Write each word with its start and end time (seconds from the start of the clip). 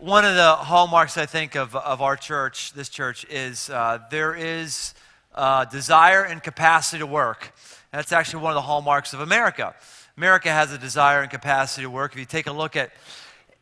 one 0.00 0.24
of 0.24 0.34
the 0.34 0.54
hallmarks, 0.54 1.18
I 1.18 1.26
think, 1.26 1.56
of, 1.56 1.76
of 1.76 2.00
our 2.00 2.16
church, 2.16 2.72
this 2.72 2.88
church, 2.88 3.26
is 3.28 3.68
uh, 3.68 3.98
there 4.10 4.34
is 4.34 4.94
uh, 5.34 5.66
desire 5.66 6.24
and 6.24 6.42
capacity 6.42 7.00
to 7.00 7.06
work. 7.06 7.52
That's 7.92 8.10
actually 8.10 8.42
one 8.42 8.52
of 8.52 8.54
the 8.54 8.62
hallmarks 8.62 9.12
of 9.12 9.20
America. 9.20 9.74
America 10.16 10.50
has 10.50 10.72
a 10.72 10.78
desire 10.78 11.20
and 11.20 11.30
capacity 11.30 11.82
to 11.82 11.90
work. 11.90 12.12
If 12.14 12.18
you 12.18 12.24
take 12.24 12.46
a 12.46 12.52
look 12.52 12.76
at 12.76 12.92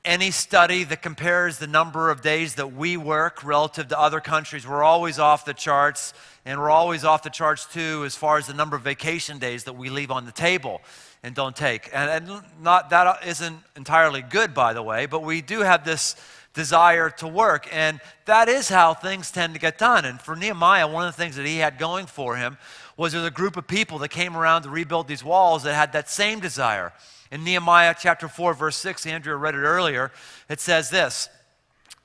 any 0.05 0.31
study 0.31 0.85
that 0.85 1.03
compares 1.03 1.59
the 1.59 1.67
number 1.67 2.09
of 2.09 2.23
days 2.23 2.55
that 2.55 2.73
we 2.73 2.97
work 2.97 3.43
relative 3.43 3.89
to 3.89 3.99
other 3.99 4.21
countries, 4.21 4.65
we're 4.65 4.85
always 4.85 5.19
off 5.19 5.45
the 5.45 5.55
charts, 5.55 6.15
and 6.45 6.61
we're 6.61 6.71
always 6.71 7.05
off 7.05 7.25
the 7.25 7.31
charts 7.31 7.67
too 7.67 8.05
as 8.07 8.15
far 8.15 8.39
as 8.39 8.47
the 8.47 8.55
number 8.55 8.77
of 8.77 8.83
vacation 8.83 9.41
days 9.41 9.65
that 9.65 9.73
we 9.73 9.91
leave 9.91 10.13
on 10.13 10.25
the 10.25 10.33
table 10.33 10.83
and 11.23 11.35
don't 11.35 11.57
take. 11.57 11.91
And, 11.93 12.29
and 12.29 12.43
not, 12.61 12.91
that 12.91 13.27
isn't 13.27 13.59
entirely 13.77 14.23
good, 14.23 14.55
by 14.55 14.73
the 14.73 14.83
way, 14.83 15.07
but 15.07 15.23
we 15.23 15.41
do 15.43 15.61
have 15.61 15.85
this 15.85 16.17
desire 16.55 17.11
to 17.11 17.29
work. 17.29 17.69
And 17.73 18.01
that 18.25 18.49
is 18.49 18.69
how 18.69 18.95
things 18.95 19.31
tend 19.31 19.55
to 19.55 19.61
get 19.61 19.79
done. 19.79 20.05
And 20.05 20.21
for 20.21 20.37
Nehemiah, 20.37 20.89
one 20.89 21.07
of 21.07 21.15
the 21.15 21.21
things 21.21 21.37
that 21.37 21.47
he 21.47 21.59
had 21.59 21.79
going 21.79 22.07
for 22.07 22.37
him 22.37 22.59
was 22.97 23.13
there's 23.13 23.25
a 23.25 23.31
group 23.31 23.57
of 23.57 23.67
people 23.67 23.99
that 23.99 24.09
came 24.09 24.37
around 24.37 24.63
to 24.63 24.71
rebuild 24.71 25.07
these 25.07 25.25
walls 25.25 25.63
that 25.63 25.75
had 25.75 25.93
that 25.93 26.11
same 26.11 26.41
desire. 26.41 26.93
In 27.31 27.45
Nehemiah 27.45 27.95
chapter 27.99 28.27
4, 28.27 28.55
verse 28.55 28.77
6, 28.77 29.07
Andrea 29.07 29.37
read 29.37 29.55
it 29.55 29.59
earlier, 29.59 30.11
it 30.49 30.61
says 30.61 30.91
this. 30.91 31.29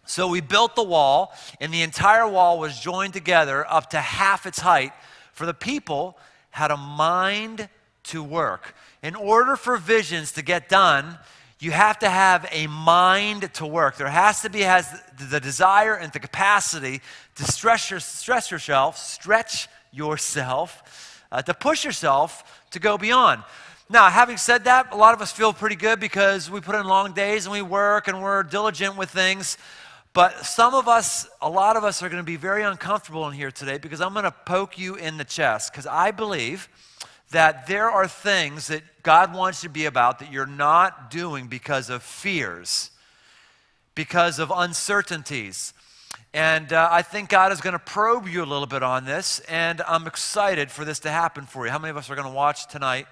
So 0.05 0.27
we 0.27 0.41
built 0.41 0.75
the 0.75 0.83
wall, 0.83 1.33
and 1.61 1.73
the 1.73 1.81
entire 1.81 2.27
wall 2.27 2.59
was 2.59 2.77
joined 2.77 3.13
together 3.13 3.65
up 3.71 3.89
to 3.91 4.01
half 4.01 4.45
its 4.45 4.59
height, 4.59 4.91
for 5.31 5.45
the 5.45 5.53
people 5.53 6.17
had 6.51 6.71
a 6.71 6.77
mind 6.77 7.69
to 8.03 8.21
work. 8.21 8.75
In 9.03 9.15
order 9.15 9.57
for 9.57 9.75
visions 9.75 10.31
to 10.31 10.41
get 10.41 10.69
done, 10.69 11.17
you 11.59 11.71
have 11.71 11.99
to 11.99 12.09
have 12.09 12.47
a 12.51 12.67
mind 12.67 13.53
to 13.55 13.65
work. 13.65 13.97
There 13.97 14.07
has 14.07 14.41
to 14.43 14.49
be 14.49 14.61
has 14.61 14.89
the 15.29 15.41
desire 15.41 15.93
and 15.93 16.11
the 16.13 16.19
capacity 16.19 17.01
to 17.35 17.43
stress, 17.43 17.91
your, 17.91 17.99
stress 17.99 18.49
yourself, 18.49 18.97
stretch 18.97 19.67
yourself, 19.91 21.21
uh, 21.33 21.41
to 21.41 21.53
push 21.53 21.83
yourself 21.83 22.61
to 22.71 22.79
go 22.79 22.97
beyond. 22.97 23.43
Now, 23.89 24.09
having 24.09 24.37
said 24.37 24.63
that, 24.63 24.93
a 24.93 24.95
lot 24.95 25.13
of 25.13 25.21
us 25.21 25.33
feel 25.33 25.51
pretty 25.51 25.75
good 25.75 25.99
because 25.99 26.49
we 26.49 26.61
put 26.61 26.75
in 26.75 26.85
long 26.85 27.11
days 27.11 27.45
and 27.45 27.51
we 27.51 27.61
work 27.61 28.07
and 28.07 28.23
we're 28.23 28.43
diligent 28.43 28.95
with 28.95 29.09
things. 29.09 29.57
But 30.13 30.45
some 30.45 30.73
of 30.73 30.87
us, 30.87 31.27
a 31.41 31.49
lot 31.49 31.75
of 31.75 31.83
us, 31.83 32.01
are 32.01 32.07
going 32.07 32.21
to 32.21 32.25
be 32.25 32.37
very 32.37 32.63
uncomfortable 32.63 33.27
in 33.27 33.33
here 33.33 33.51
today 33.51 33.79
because 33.79 33.99
I'm 33.99 34.13
going 34.13 34.23
to 34.23 34.31
poke 34.31 34.77
you 34.77 34.95
in 34.95 35.17
the 35.17 35.25
chest 35.25 35.73
because 35.73 35.87
I 35.87 36.11
believe 36.11 36.69
that 37.33 37.67
there 37.67 37.89
are 37.91 38.07
things 38.07 38.67
that 38.67 38.81
God 39.03 39.35
wants 39.35 39.61
you 39.63 39.69
to 39.69 39.73
be 39.73 39.85
about 39.85 40.19
that 40.19 40.31
you're 40.31 40.45
not 40.45 41.11
doing 41.11 41.47
because 41.47 41.89
of 41.89 42.01
fears, 42.01 42.89
because 43.95 44.39
of 44.39 44.51
uncertainties. 44.55 45.73
And 46.33 46.71
uh, 46.71 46.87
I 46.91 47.01
think 47.01 47.29
God 47.29 47.51
is 47.51 47.59
going 47.59 47.73
to 47.73 47.79
probe 47.79 48.27
you 48.27 48.43
a 48.43 48.45
little 48.45 48.65
bit 48.65 48.81
on 48.81 49.05
this, 49.05 49.39
and 49.41 49.81
I'm 49.81 50.07
excited 50.07 50.71
for 50.71 50.85
this 50.85 50.99
to 51.01 51.09
happen 51.11 51.45
for 51.45 51.65
you. 51.65 51.71
How 51.71 51.79
many 51.79 51.91
of 51.91 51.97
us 51.97 52.09
are 52.09 52.15
going 52.15 52.27
to 52.27 52.33
watch 52.33 52.67
tonight 52.67 53.07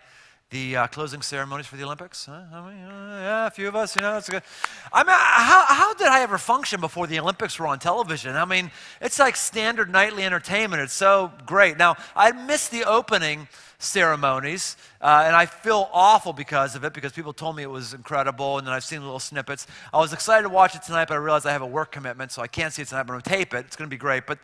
the 0.51 0.75
uh, 0.75 0.87
closing 0.87 1.21
ceremonies 1.21 1.65
for 1.65 1.77
the 1.77 1.83
Olympics? 1.83 2.25
Huh? 2.25 2.43
Uh, 2.53 2.69
yeah, 2.69 3.47
a 3.47 3.49
few 3.49 3.67
of 3.67 3.75
us, 3.75 3.95
you 3.95 4.01
know, 4.01 4.13
that's 4.13 4.29
good. 4.29 4.43
I 4.93 5.03
mean, 5.03 5.15
how, 5.17 5.65
how 5.67 5.93
did 5.93 6.07
I 6.07 6.21
ever 6.21 6.37
function 6.37 6.79
before 6.79 7.07
the 7.07 7.19
Olympics 7.19 7.57
were 7.57 7.67
on 7.67 7.79
television? 7.79 8.35
I 8.35 8.45
mean, 8.45 8.69
it's 8.99 9.17
like 9.17 9.35
standard 9.35 9.89
nightly 9.89 10.23
entertainment. 10.23 10.81
It's 10.81 10.93
so 10.93 11.31
great. 11.45 11.77
Now, 11.77 11.95
I 12.15 12.31
missed 12.33 12.71
the 12.71 12.83
opening 12.83 13.47
ceremonies. 13.79 14.77
Uh, 15.01 15.23
and 15.25 15.35
I 15.35 15.47
feel 15.47 15.89
awful 15.91 16.33
because 16.33 16.75
of 16.75 16.83
it 16.83 16.93
because 16.93 17.11
people 17.11 17.33
told 17.33 17.55
me 17.55 17.63
it 17.63 17.69
was 17.69 17.93
incredible, 17.93 18.59
and 18.59 18.67
then 18.67 18.73
I've 18.73 18.83
seen 18.83 19.01
little 19.01 19.19
snippets. 19.19 19.65
I 19.91 19.97
was 19.97 20.13
excited 20.13 20.43
to 20.43 20.49
watch 20.49 20.75
it 20.75 20.83
tonight, 20.83 21.07
but 21.07 21.15
I 21.15 21.17
realized 21.17 21.47
I 21.47 21.51
have 21.51 21.63
a 21.63 21.67
work 21.67 21.91
commitment, 21.91 22.31
so 22.31 22.41
I 22.41 22.47
can't 22.47 22.71
see 22.71 22.83
it 22.83 22.89
tonight, 22.89 23.03
but 23.03 23.13
I'm 23.13 23.21
going 23.21 23.23
to 23.23 23.29
tape 23.29 23.53
it. 23.55 23.65
It's 23.65 23.75
going 23.75 23.89
to 23.89 23.93
be 23.93 23.97
great. 23.97 24.27
But 24.27 24.37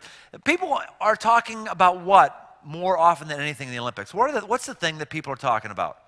people 0.44 0.80
are 1.00 1.16
talking 1.16 1.68
about 1.68 2.00
what 2.00 2.47
more 2.64 2.98
often 2.98 3.28
than 3.28 3.40
anything 3.40 3.68
in 3.68 3.74
the 3.74 3.80
Olympics? 3.80 4.12
What 4.12 4.32
the, 4.32 4.46
what's 4.46 4.66
the 4.66 4.74
thing 4.74 4.98
that 4.98 5.10
people 5.10 5.32
are 5.32 5.36
talking 5.36 5.70
about? 5.70 5.98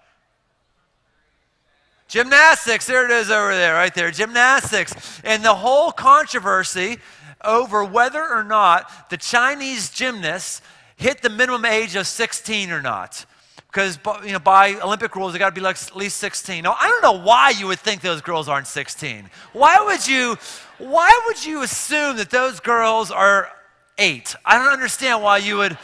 Gymnastics, 2.09 2.87
there 2.87 3.05
it 3.05 3.13
is 3.13 3.31
over 3.31 3.55
there, 3.55 3.75
right 3.75 3.95
there. 3.95 4.11
Gymnastics. 4.11 5.21
And 5.23 5.45
the 5.45 5.55
whole 5.55 5.93
controversy 5.93 6.99
over 7.45 7.85
whether 7.85 8.27
or 8.27 8.43
not 8.43 9.11
the 9.11 9.17
Chinese 9.17 9.91
gymnasts 9.91 10.61
hit 10.97 11.23
the 11.23 11.31
minimum 11.31 11.65
age 11.65 11.95
of 11.95 12.07
16 12.07 12.71
or 12.73 12.83
not. 12.83 13.25
Because 13.71 14.01
you 14.25 14.33
know, 14.33 14.41
by 14.41 14.75
Olympic 14.81 15.15
rules, 15.15 15.33
they 15.33 15.39
got 15.39 15.51
to 15.51 15.55
be 15.55 15.61
like 15.61 15.77
at 15.77 15.95
least 15.95 16.17
16. 16.17 16.65
Now, 16.65 16.77
I 16.81 16.89
don't 16.89 17.03
know 17.03 17.25
why 17.25 17.51
you 17.51 17.69
would 17.69 17.79
think 17.79 18.01
those 18.01 18.21
girls 18.21 18.49
aren't 18.49 18.67
16. 18.67 19.31
Why 19.53 19.81
would 19.81 20.07
you, 20.09 20.37
why 20.79 21.11
would 21.27 21.45
you 21.45 21.63
assume 21.63 22.17
that 22.17 22.31
those 22.31 22.59
girls 22.59 23.13
are 23.13 23.49
eight? 23.97 24.35
I 24.45 24.59
don't 24.59 24.73
understand 24.73 25.23
why 25.23 25.39
you 25.39 25.59
would, 25.59 25.79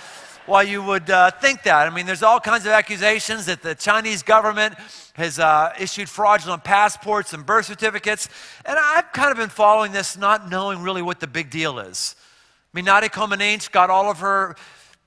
why 0.46 0.62
you 0.62 0.82
would 0.82 1.10
uh, 1.10 1.30
think 1.30 1.62
that. 1.64 1.86
I 1.86 1.94
mean, 1.94 2.06
there's 2.06 2.22
all 2.22 2.40
kinds 2.40 2.66
of 2.66 2.72
accusations 2.72 3.46
that 3.46 3.62
the 3.62 3.74
Chinese 3.74 4.22
government 4.22 4.74
has 5.14 5.38
uh, 5.38 5.72
issued 5.78 6.08
fraudulent 6.08 6.62
passports 6.62 7.32
and 7.32 7.44
birth 7.44 7.66
certificates. 7.66 8.28
And 8.64 8.78
I've 8.78 9.12
kind 9.12 9.32
of 9.32 9.36
been 9.36 9.48
following 9.48 9.92
this, 9.92 10.16
not 10.16 10.50
knowing 10.50 10.82
really 10.82 11.02
what 11.02 11.20
the 11.20 11.26
big 11.26 11.50
deal 11.50 11.78
is. 11.78 12.14
I 12.72 12.78
mean, 12.78 12.84
Nadia 12.84 13.08
Comaneci 13.08 13.70
got 13.70 13.90
all 13.90 14.10
of 14.10 14.18
her 14.18 14.56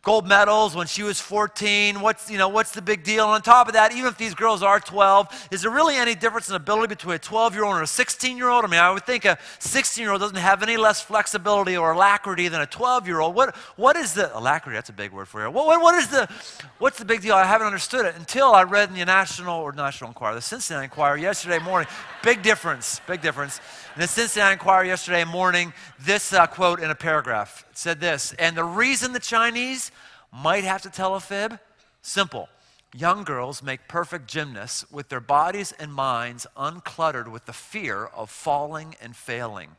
gold 0.02 0.28
medals 0.28 0.76
when 0.76 0.88
she 0.88 1.04
was 1.04 1.20
14. 1.20 2.00
What's, 2.00 2.32
you 2.32 2.38
know, 2.38 2.48
what's 2.48 2.72
the 2.72 2.82
big 2.82 3.04
deal? 3.04 3.26
And 3.26 3.34
on 3.34 3.42
top 3.42 3.68
of 3.68 3.74
that, 3.74 3.92
even 3.92 4.08
if 4.08 4.18
these 4.18 4.34
girls 4.34 4.64
are 4.64 4.80
12, 4.80 5.50
is 5.52 5.62
there 5.62 5.72
really 5.72 5.96
any 5.96 6.16
difference 6.16 6.50
in 6.50 6.56
ability 6.56 6.88
between 6.88 7.16
a 7.16 7.20
12 7.20 7.54
year 7.54 7.66
old 7.66 7.76
and 7.76 7.84
a 7.84 7.88
16 7.88 8.38
year 8.38 8.48
old? 8.48 8.64
I 8.64 8.68
mean, 8.68 8.80
I 8.80 8.92
would 8.92 9.06
think 9.06 9.26
a 9.26 9.38
16 9.60 10.02
year 10.02 10.12
old 10.12 10.22
doesn't 10.22 10.38
have 10.38 10.64
any 10.64 10.78
less 10.78 11.02
flexibility 11.02 11.76
or 11.76 11.92
alacrity 11.92 12.48
than 12.48 12.62
a 12.62 12.66
12 12.66 13.08
year 13.08 13.20
old. 13.20 13.36
What, 13.36 13.56
what 13.76 13.98
is 13.98 14.14
the 14.14 14.36
alacrity? 14.38 14.78
That's 14.78 14.90
a 14.90 14.94
big 14.94 15.12
word 15.12 15.28
for 15.28 15.44
you. 15.44 15.52
What, 15.52 15.68
what, 15.68 15.82
what 15.82 15.96
is 15.96 16.08
the, 16.08 16.30
what's 16.78 16.98
the 16.98 17.06
big 17.06 17.22
deal? 17.22 17.36
I 17.36 17.44
haven't 17.44 17.68
understood 17.68 18.06
it 18.06 18.16
until 18.16 18.54
I 18.54 18.64
read 18.64 18.90
in 18.90 18.96
the 18.96 19.06
National 19.06 19.60
or 19.60 19.74
National 19.74 20.10
Enquirer, 20.10 20.36
the 20.36 20.42
Cincinnati 20.42 20.86
Enquirer 20.86 21.18
yesterday 21.18 21.60
morning. 21.60 21.90
Big 22.22 22.42
difference, 22.42 23.00
big 23.08 23.22
difference. 23.22 23.62
In 23.96 24.02
the 24.02 24.08
Cincinnati 24.08 24.54
Enquirer 24.54 24.84
yesterday 24.84 25.24
morning, 25.24 25.72
this 26.02 26.34
uh, 26.34 26.48
quote 26.48 26.82
in 26.82 26.90
a 26.90 26.96
paragraph 26.96 27.66
said 27.74 28.02
this 28.02 28.34
And 28.38 28.58
the 28.58 28.64
reason 28.64 29.14
the 29.14 29.22
Chinese 29.22 29.90
might 30.32 30.66
have 30.66 30.82
to 30.82 30.90
tell 30.90 31.16
a 31.16 31.22
fib? 31.22 31.60
Simple. 32.02 32.50
Young 32.94 33.24
girls 33.24 33.64
make 33.64 33.88
perfect 33.88 34.28
gymnasts 34.28 34.90
with 34.92 35.08
their 35.08 35.22
bodies 35.22 35.74
and 35.80 35.94
minds 35.94 36.46
uncluttered 36.58 37.32
with 37.32 37.46
the 37.46 37.54
fear 37.54 38.08
of 38.08 38.30
falling 38.30 38.96
and 39.02 39.16
failing. 39.16 39.70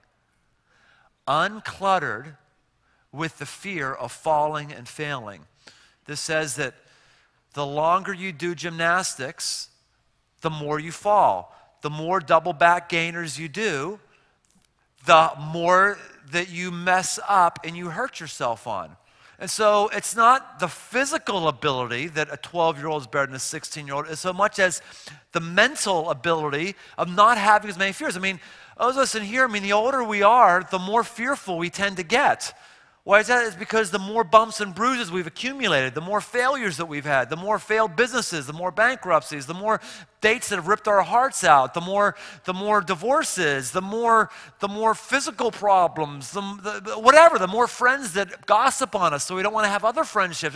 Uncluttered 1.28 2.36
with 3.12 3.38
the 3.38 3.46
fear 3.46 3.92
of 3.92 4.12
falling 4.12 4.72
and 4.72 4.88
failing. 4.88 5.42
This 6.06 6.20
says 6.20 6.56
that 6.56 6.74
the 7.52 7.66
longer 7.66 8.14
you 8.14 8.32
do 8.32 8.54
gymnastics, 8.54 9.68
the 10.40 10.50
more 10.50 10.78
you 10.78 10.92
fall. 10.92 11.54
The 11.82 11.90
more 11.90 12.20
double 12.20 12.52
back 12.52 12.88
gainers 12.88 13.38
you 13.38 13.48
do, 13.48 13.98
the 15.06 15.32
more 15.38 15.98
that 16.32 16.50
you 16.50 16.70
mess 16.70 17.18
up 17.28 17.60
and 17.64 17.76
you 17.76 17.90
hurt 17.90 18.20
yourself 18.20 18.66
on. 18.66 18.96
And 19.38 19.50
so 19.50 19.88
it's 19.94 20.14
not 20.14 20.60
the 20.60 20.68
physical 20.68 21.48
ability 21.48 22.08
that 22.08 22.28
a 22.30 22.36
12 22.36 22.76
year 22.76 22.88
old 22.88 23.02
is 23.02 23.06
better 23.06 23.26
than 23.26 23.36
a 23.36 23.38
16 23.38 23.86
year 23.86 23.96
old, 23.96 24.06
as 24.06 24.20
so 24.20 24.34
much 24.34 24.58
as 24.58 24.82
the 25.32 25.40
mental 25.40 26.10
ability 26.10 26.76
of 26.98 27.08
not 27.08 27.38
having 27.38 27.70
as 27.70 27.78
many 27.78 27.92
fears. 27.92 28.18
I 28.18 28.20
mean, 28.20 28.38
those 28.78 28.96
of 28.96 29.02
us 29.02 29.14
in 29.14 29.22
here, 29.22 29.44
I 29.44 29.46
mean, 29.46 29.62
the 29.62 29.72
older 29.72 30.04
we 30.04 30.22
are, 30.22 30.66
the 30.70 30.78
more 30.78 31.02
fearful 31.02 31.56
we 31.56 31.70
tend 31.70 31.96
to 31.96 32.02
get. 32.02 32.54
Why 33.02 33.20
is 33.20 33.28
that? 33.28 33.46
It's 33.46 33.56
because 33.56 33.90
the 33.90 33.98
more 33.98 34.24
bumps 34.24 34.60
and 34.60 34.74
bruises 34.74 35.10
we've 35.10 35.26
accumulated, 35.26 35.94
the 35.94 36.02
more 36.02 36.20
failures 36.20 36.76
that 36.76 36.84
we've 36.84 37.04
had, 37.04 37.30
the 37.30 37.36
more 37.36 37.58
failed 37.58 37.96
businesses, 37.96 38.46
the 38.46 38.52
more 38.52 38.70
bankruptcies, 38.70 39.46
the 39.46 39.54
more 39.54 39.80
dates 40.20 40.50
that 40.50 40.56
have 40.56 40.68
ripped 40.68 40.86
our 40.86 41.00
hearts 41.00 41.42
out, 41.42 41.72
the 41.72 41.80
more, 41.80 42.14
the 42.44 42.52
more 42.52 42.82
divorces, 42.82 43.70
the 43.70 43.80
more, 43.80 44.28
the 44.58 44.68
more 44.68 44.94
physical 44.94 45.50
problems, 45.50 46.32
the, 46.32 46.42
the, 46.84 46.92
whatever, 46.98 47.38
the 47.38 47.46
more 47.46 47.66
friends 47.66 48.12
that 48.12 48.44
gossip 48.44 48.94
on 48.94 49.14
us 49.14 49.24
so 49.24 49.34
we 49.34 49.42
don't 49.42 49.54
want 49.54 49.64
to 49.64 49.70
have 49.70 49.82
other 49.82 50.04
friendships. 50.04 50.54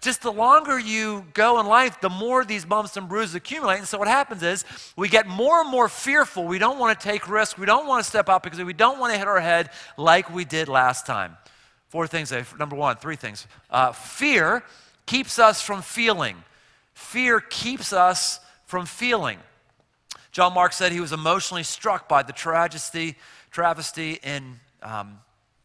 Just 0.00 0.22
the 0.22 0.32
longer 0.32 0.78
you 0.78 1.26
go 1.34 1.60
in 1.60 1.66
life, 1.66 2.00
the 2.00 2.08
more 2.08 2.42
these 2.42 2.64
bumps 2.64 2.96
and 2.96 3.06
bruises 3.06 3.34
accumulate. 3.34 3.76
And 3.80 3.86
so 3.86 3.98
what 3.98 4.08
happens 4.08 4.42
is 4.42 4.64
we 4.96 5.10
get 5.10 5.26
more 5.26 5.60
and 5.60 5.70
more 5.70 5.90
fearful. 5.90 6.44
We 6.46 6.58
don't 6.58 6.78
want 6.78 6.98
to 6.98 7.06
take 7.06 7.28
risks. 7.28 7.58
We 7.58 7.66
don't 7.66 7.86
want 7.86 8.02
to 8.02 8.08
step 8.08 8.30
out 8.30 8.42
because 8.42 8.62
we 8.62 8.72
don't 8.72 8.98
want 8.98 9.12
to 9.12 9.18
hit 9.18 9.28
our 9.28 9.40
head 9.40 9.68
like 9.98 10.34
we 10.34 10.46
did 10.46 10.68
last 10.68 11.04
time. 11.04 11.36
Four 11.92 12.06
things. 12.06 12.32
Number 12.58 12.74
one, 12.74 12.96
three 12.96 13.16
things. 13.16 13.46
Uh, 13.68 13.92
fear 13.92 14.62
keeps 15.04 15.38
us 15.38 15.60
from 15.60 15.82
feeling. 15.82 16.42
Fear 16.94 17.40
keeps 17.40 17.92
us 17.92 18.40
from 18.64 18.86
feeling. 18.86 19.38
John 20.30 20.54
Mark 20.54 20.72
said 20.72 20.92
he 20.92 21.00
was 21.00 21.12
emotionally 21.12 21.64
struck 21.64 22.08
by 22.08 22.22
the 22.22 22.32
tragedy, 22.32 23.16
travesty 23.50 24.18
in, 24.22 24.58
um, 24.82 25.18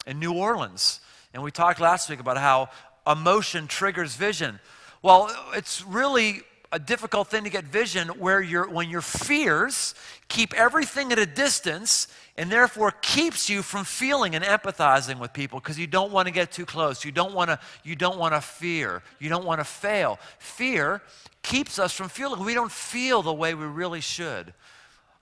in 0.06 0.20
New 0.20 0.34
Orleans. 0.34 1.00
And 1.34 1.44
we 1.44 1.50
talked 1.50 1.80
last 1.80 2.10
week 2.10 2.20
about 2.20 2.36
how 2.38 2.72
emotion 3.10 3.66
triggers 3.66 4.18
vision. 4.18 4.60
Well, 5.02 5.34
it's 5.54 5.82
really 5.86 6.42
a 6.72 6.80
difficult 6.80 7.30
thing 7.30 7.44
to 7.44 7.50
get 7.50 7.64
vision 7.64 8.10
where 8.10 8.42
your 8.42 8.70
when 8.70 8.90
your 8.90 9.02
fears 9.02 9.96
keep 10.28 10.54
everything 10.54 11.12
at 11.12 11.20
a 11.20 11.26
distance 11.26 12.08
and 12.38 12.52
therefore 12.52 12.92
keeps 13.02 13.50
you 13.50 13.62
from 13.62 13.84
feeling 13.84 14.36
and 14.36 14.44
empathizing 14.44 15.20
with 15.20 15.34
people 15.34 15.60
because 15.60 15.80
you 15.80 15.88
don't 15.88 16.12
want 16.12 16.28
to 16.28 16.34
get 16.34 16.52
too 16.52 16.66
close. 16.66 17.06
You 17.06 17.12
don't 17.12 17.34
want 17.34 17.50
to 17.50 17.60
you 17.84 17.96
don't 17.96 18.18
want 18.18 18.34
to 18.34 18.42
fear. 18.42 19.02
You 19.20 19.30
don't 19.30 19.46
want 19.46 19.60
to 19.60 19.66
fail. 19.66 20.20
Fear 20.40 21.02
keeps 21.42 21.80
us 21.80 21.94
from 21.94 22.10
feeling. 22.10 22.44
We 22.44 22.54
don't 22.54 22.72
feel 22.72 23.22
the 23.22 23.34
way 23.34 23.54
we 23.54 23.66
really 23.66 24.02
should 24.02 24.54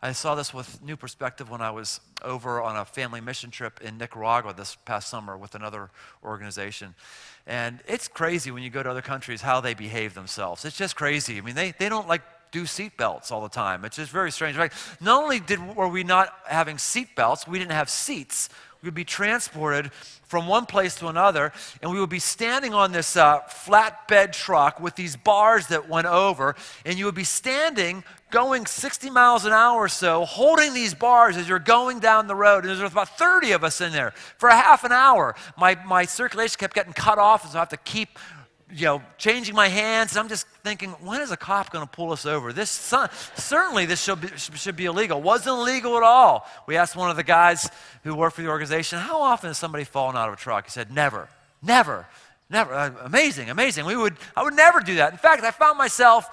I 0.06 0.12
saw 0.12 0.36
this 0.36 0.54
with 0.54 0.84
new 0.84 0.96
perspective 0.96 1.50
when 1.50 1.62
I 1.62 1.72
was 1.72 2.00
over 2.24 2.62
on 2.62 2.76
a 2.76 2.86
family 2.86 3.22
mission 3.22 3.50
trip 3.50 3.82
in 3.82 3.98
Nicaragua 3.98 4.54
this 4.54 4.76
past 4.86 5.10
summer 5.10 5.36
with 5.36 5.56
another 5.56 5.90
organization. 6.24 6.94
And 7.48 7.80
it's 7.88 8.08
crazy 8.08 8.52
when 8.52 8.62
you 8.62 8.70
go 8.70 8.84
to 8.84 8.92
other 8.92 9.02
countries 9.02 9.42
how 9.42 9.62
they 9.62 9.74
behave 9.74 10.14
themselves. 10.14 10.64
It's 10.64 10.78
just 10.78 10.96
crazy. 10.96 11.40
I 11.40 11.42
mean, 11.42 11.56
they, 11.56 11.72
they 11.72 11.90
don't 11.90 12.08
like 12.08 12.22
do 12.52 12.68
seat 12.68 12.98
belts 12.98 13.32
all 13.32 13.42
the 13.42 13.50
time. 13.50 13.84
It's 13.84 13.96
just 13.96 14.12
very 14.12 14.32
strange. 14.32 14.58
Right? 14.58 14.72
Not 15.02 15.24
only 15.24 15.40
did, 15.40 15.76
were 15.76 15.88
we 15.88 16.04
not 16.04 16.32
having 16.46 16.78
seat 16.78 17.16
belts, 17.16 17.48
we 17.48 17.58
didn't 17.58 17.72
have 17.72 17.90
seats. 17.90 18.50
We 18.86 18.90
would 18.90 18.94
be 18.94 19.04
transported 19.04 19.92
from 20.28 20.46
one 20.46 20.68
place 20.68 20.94
to 20.98 21.08
another, 21.08 21.52
and 21.82 21.92
we 21.92 22.00
would 22.00 22.12
be 22.12 22.20
standing 22.20 22.76
on 22.76 22.92
this 22.92 23.18
uh, 23.18 23.40
flatbed 23.50 24.32
truck 24.32 24.80
with 24.80 24.94
these 24.94 25.16
bars 25.16 25.66
that 25.70 25.90
went 25.90 26.06
over, 26.06 26.56
and 26.86 26.96
you 26.96 27.06
would 27.06 27.16
be 27.16 27.24
standing 27.24 28.04
going 28.30 28.68
60 28.68 29.10
miles 29.10 29.44
an 29.44 29.54
hour 29.54 29.80
or 29.80 29.90
so, 29.90 30.24
holding 30.24 30.76
these 30.76 30.94
bars 30.94 31.36
as 31.36 31.50
you're 31.50 31.58
going 31.58 31.98
down 31.98 32.28
the 32.28 32.36
road. 32.36 32.64
And 32.64 32.80
there's 32.80 32.92
about 32.92 33.18
30 33.18 33.54
of 33.54 33.64
us 33.64 33.82
in 33.82 33.92
there 33.92 34.12
for 34.38 34.50
a 34.50 34.56
half 34.56 34.84
an 34.84 34.92
hour. 34.92 35.34
My, 35.58 35.84
my 35.84 36.06
circulation 36.06 36.60
kept 36.60 36.76
getting 36.76 36.94
cut 36.94 37.18
off, 37.18 37.42
and 37.42 37.54
so 37.54 37.58
I 37.58 37.62
have 37.62 37.70
to 37.70 37.78
keep 37.78 38.20
you 38.72 38.86
know, 38.86 39.02
changing 39.18 39.56
my 39.56 39.68
hands. 39.68 40.14
And 40.14 40.20
I'm 40.20 40.30
just 40.30 40.48
thinking, 40.64 40.92
when 41.02 41.22
is 41.22 41.32
a 41.32 41.38
cop 41.38 41.72
going 41.72 41.86
to 41.86 41.92
pull 41.92 42.12
us 42.12 42.26
over? 42.26 42.52
This 42.52 42.70
certainly 43.36 43.86
this 43.86 44.02
should 44.02 44.22
be, 44.22 44.28
should 44.36 44.76
be 44.76 44.86
illegal. 44.86 45.22
Wasn't 45.22 45.48
illegal 45.48 45.98
at 45.98 46.04
all. 46.04 46.48
We 46.68 46.78
asked 46.78 46.96
one 46.96 47.10
of 47.10 47.16
the 47.16 47.24
guys 47.24 47.70
who 48.04 48.16
worked 48.16 48.36
for 48.36 48.42
the 48.42 48.50
organization, 48.50 49.00
how 49.00 49.22
often 49.22 49.50
has 49.50 49.58
somebody 49.58 49.84
fallen 49.84 50.16
out 50.16 50.28
of 50.28 50.34
a 50.34 50.38
truck? 50.38 50.66
He 50.66 50.72
said, 50.72 50.92
never, 50.92 51.30
never, 51.62 52.08
never. 52.50 52.74
Uh, 52.74 52.92
amazing, 53.04 53.50
amazing. 53.50 53.86
We 53.86 53.96
would, 53.96 54.16
I 54.36 54.44
would 54.44 54.56
never 54.56 54.80
do 54.80 54.96
that. 54.96 55.12
In 55.12 55.18
fact, 55.18 55.44
I 55.44 55.52
found 55.52 55.78
myself 55.78 56.30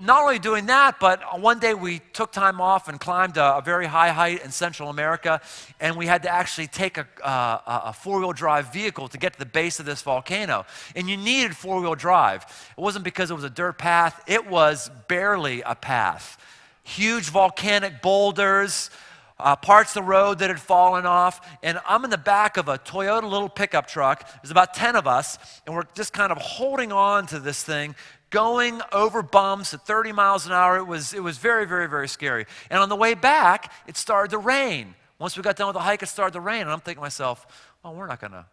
not 0.00 0.22
only 0.22 0.38
doing 0.38 0.66
that, 0.66 0.98
but 0.98 1.40
one 1.40 1.58
day 1.58 1.74
we 1.74 2.00
took 2.12 2.32
time 2.32 2.60
off 2.60 2.88
and 2.88 2.98
climbed 2.98 3.36
a, 3.36 3.58
a 3.58 3.62
very 3.62 3.86
high 3.86 4.08
height 4.08 4.42
in 4.42 4.50
Central 4.50 4.88
America, 4.88 5.40
and 5.80 5.96
we 5.96 6.06
had 6.06 6.22
to 6.22 6.30
actually 6.30 6.66
take 6.66 6.96
a, 6.96 7.06
a, 7.22 7.62
a 7.66 7.92
four 7.92 8.18
wheel 8.18 8.32
drive 8.32 8.72
vehicle 8.72 9.08
to 9.08 9.18
get 9.18 9.34
to 9.34 9.38
the 9.38 9.46
base 9.46 9.80
of 9.80 9.86
this 9.86 10.00
volcano. 10.02 10.64
And 10.96 11.08
you 11.08 11.16
needed 11.16 11.54
four 11.54 11.80
wheel 11.80 11.94
drive. 11.94 12.44
It 12.76 12.80
wasn't 12.80 13.04
because 13.04 13.30
it 13.30 13.34
was 13.34 13.44
a 13.44 13.50
dirt 13.50 13.78
path, 13.78 14.22
it 14.26 14.48
was 14.48 14.90
barely 15.08 15.62
a 15.62 15.74
path. 15.74 16.38
Huge 16.84 17.24
volcanic 17.24 18.02
boulders. 18.02 18.90
Uh, 19.38 19.56
parts 19.56 19.96
of 19.96 20.04
the 20.04 20.08
road 20.08 20.38
that 20.38 20.50
had 20.50 20.60
fallen 20.60 21.04
off, 21.04 21.40
and 21.62 21.80
I'm 21.88 22.04
in 22.04 22.10
the 22.10 22.18
back 22.18 22.56
of 22.56 22.68
a 22.68 22.78
Toyota 22.78 23.28
little 23.28 23.48
pickup 23.48 23.88
truck. 23.88 24.28
There's 24.40 24.50
about 24.50 24.74
10 24.74 24.94
of 24.94 25.06
us, 25.06 25.38
and 25.66 25.74
we're 25.74 25.86
just 25.94 26.12
kind 26.12 26.30
of 26.30 26.38
holding 26.38 26.92
on 26.92 27.26
to 27.28 27.40
this 27.40 27.64
thing, 27.64 27.96
going 28.30 28.80
over 28.92 29.22
bumps 29.22 29.74
at 29.74 29.86
30 29.86 30.12
miles 30.12 30.46
an 30.46 30.52
hour. 30.52 30.76
It 30.76 30.86
was, 30.86 31.12
it 31.14 31.22
was 31.22 31.38
very, 31.38 31.66
very, 31.66 31.88
very 31.88 32.08
scary. 32.08 32.46
And 32.70 32.80
on 32.80 32.88
the 32.88 32.96
way 32.96 33.14
back, 33.14 33.72
it 33.86 33.96
started 33.96 34.30
to 34.30 34.38
rain. 34.38 34.94
Once 35.18 35.36
we 35.36 35.42
got 35.42 35.56
done 35.56 35.68
with 35.68 35.74
the 35.74 35.80
hike, 35.80 36.02
it 36.02 36.08
started 36.08 36.32
to 36.32 36.40
rain. 36.40 36.62
And 36.62 36.70
I'm 36.70 36.80
thinking 36.80 36.96
to 36.96 37.02
myself, 37.02 37.70
well, 37.84 37.94
we're 37.94 38.06
not 38.06 38.20
going 38.20 38.32
to 38.32 38.46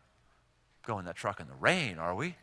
go 0.86 1.00
in 1.00 1.06
that 1.06 1.16
truck 1.16 1.40
in 1.40 1.48
the 1.48 1.56
rain, 1.60 1.98
are 1.98 2.14
we? 2.14 2.36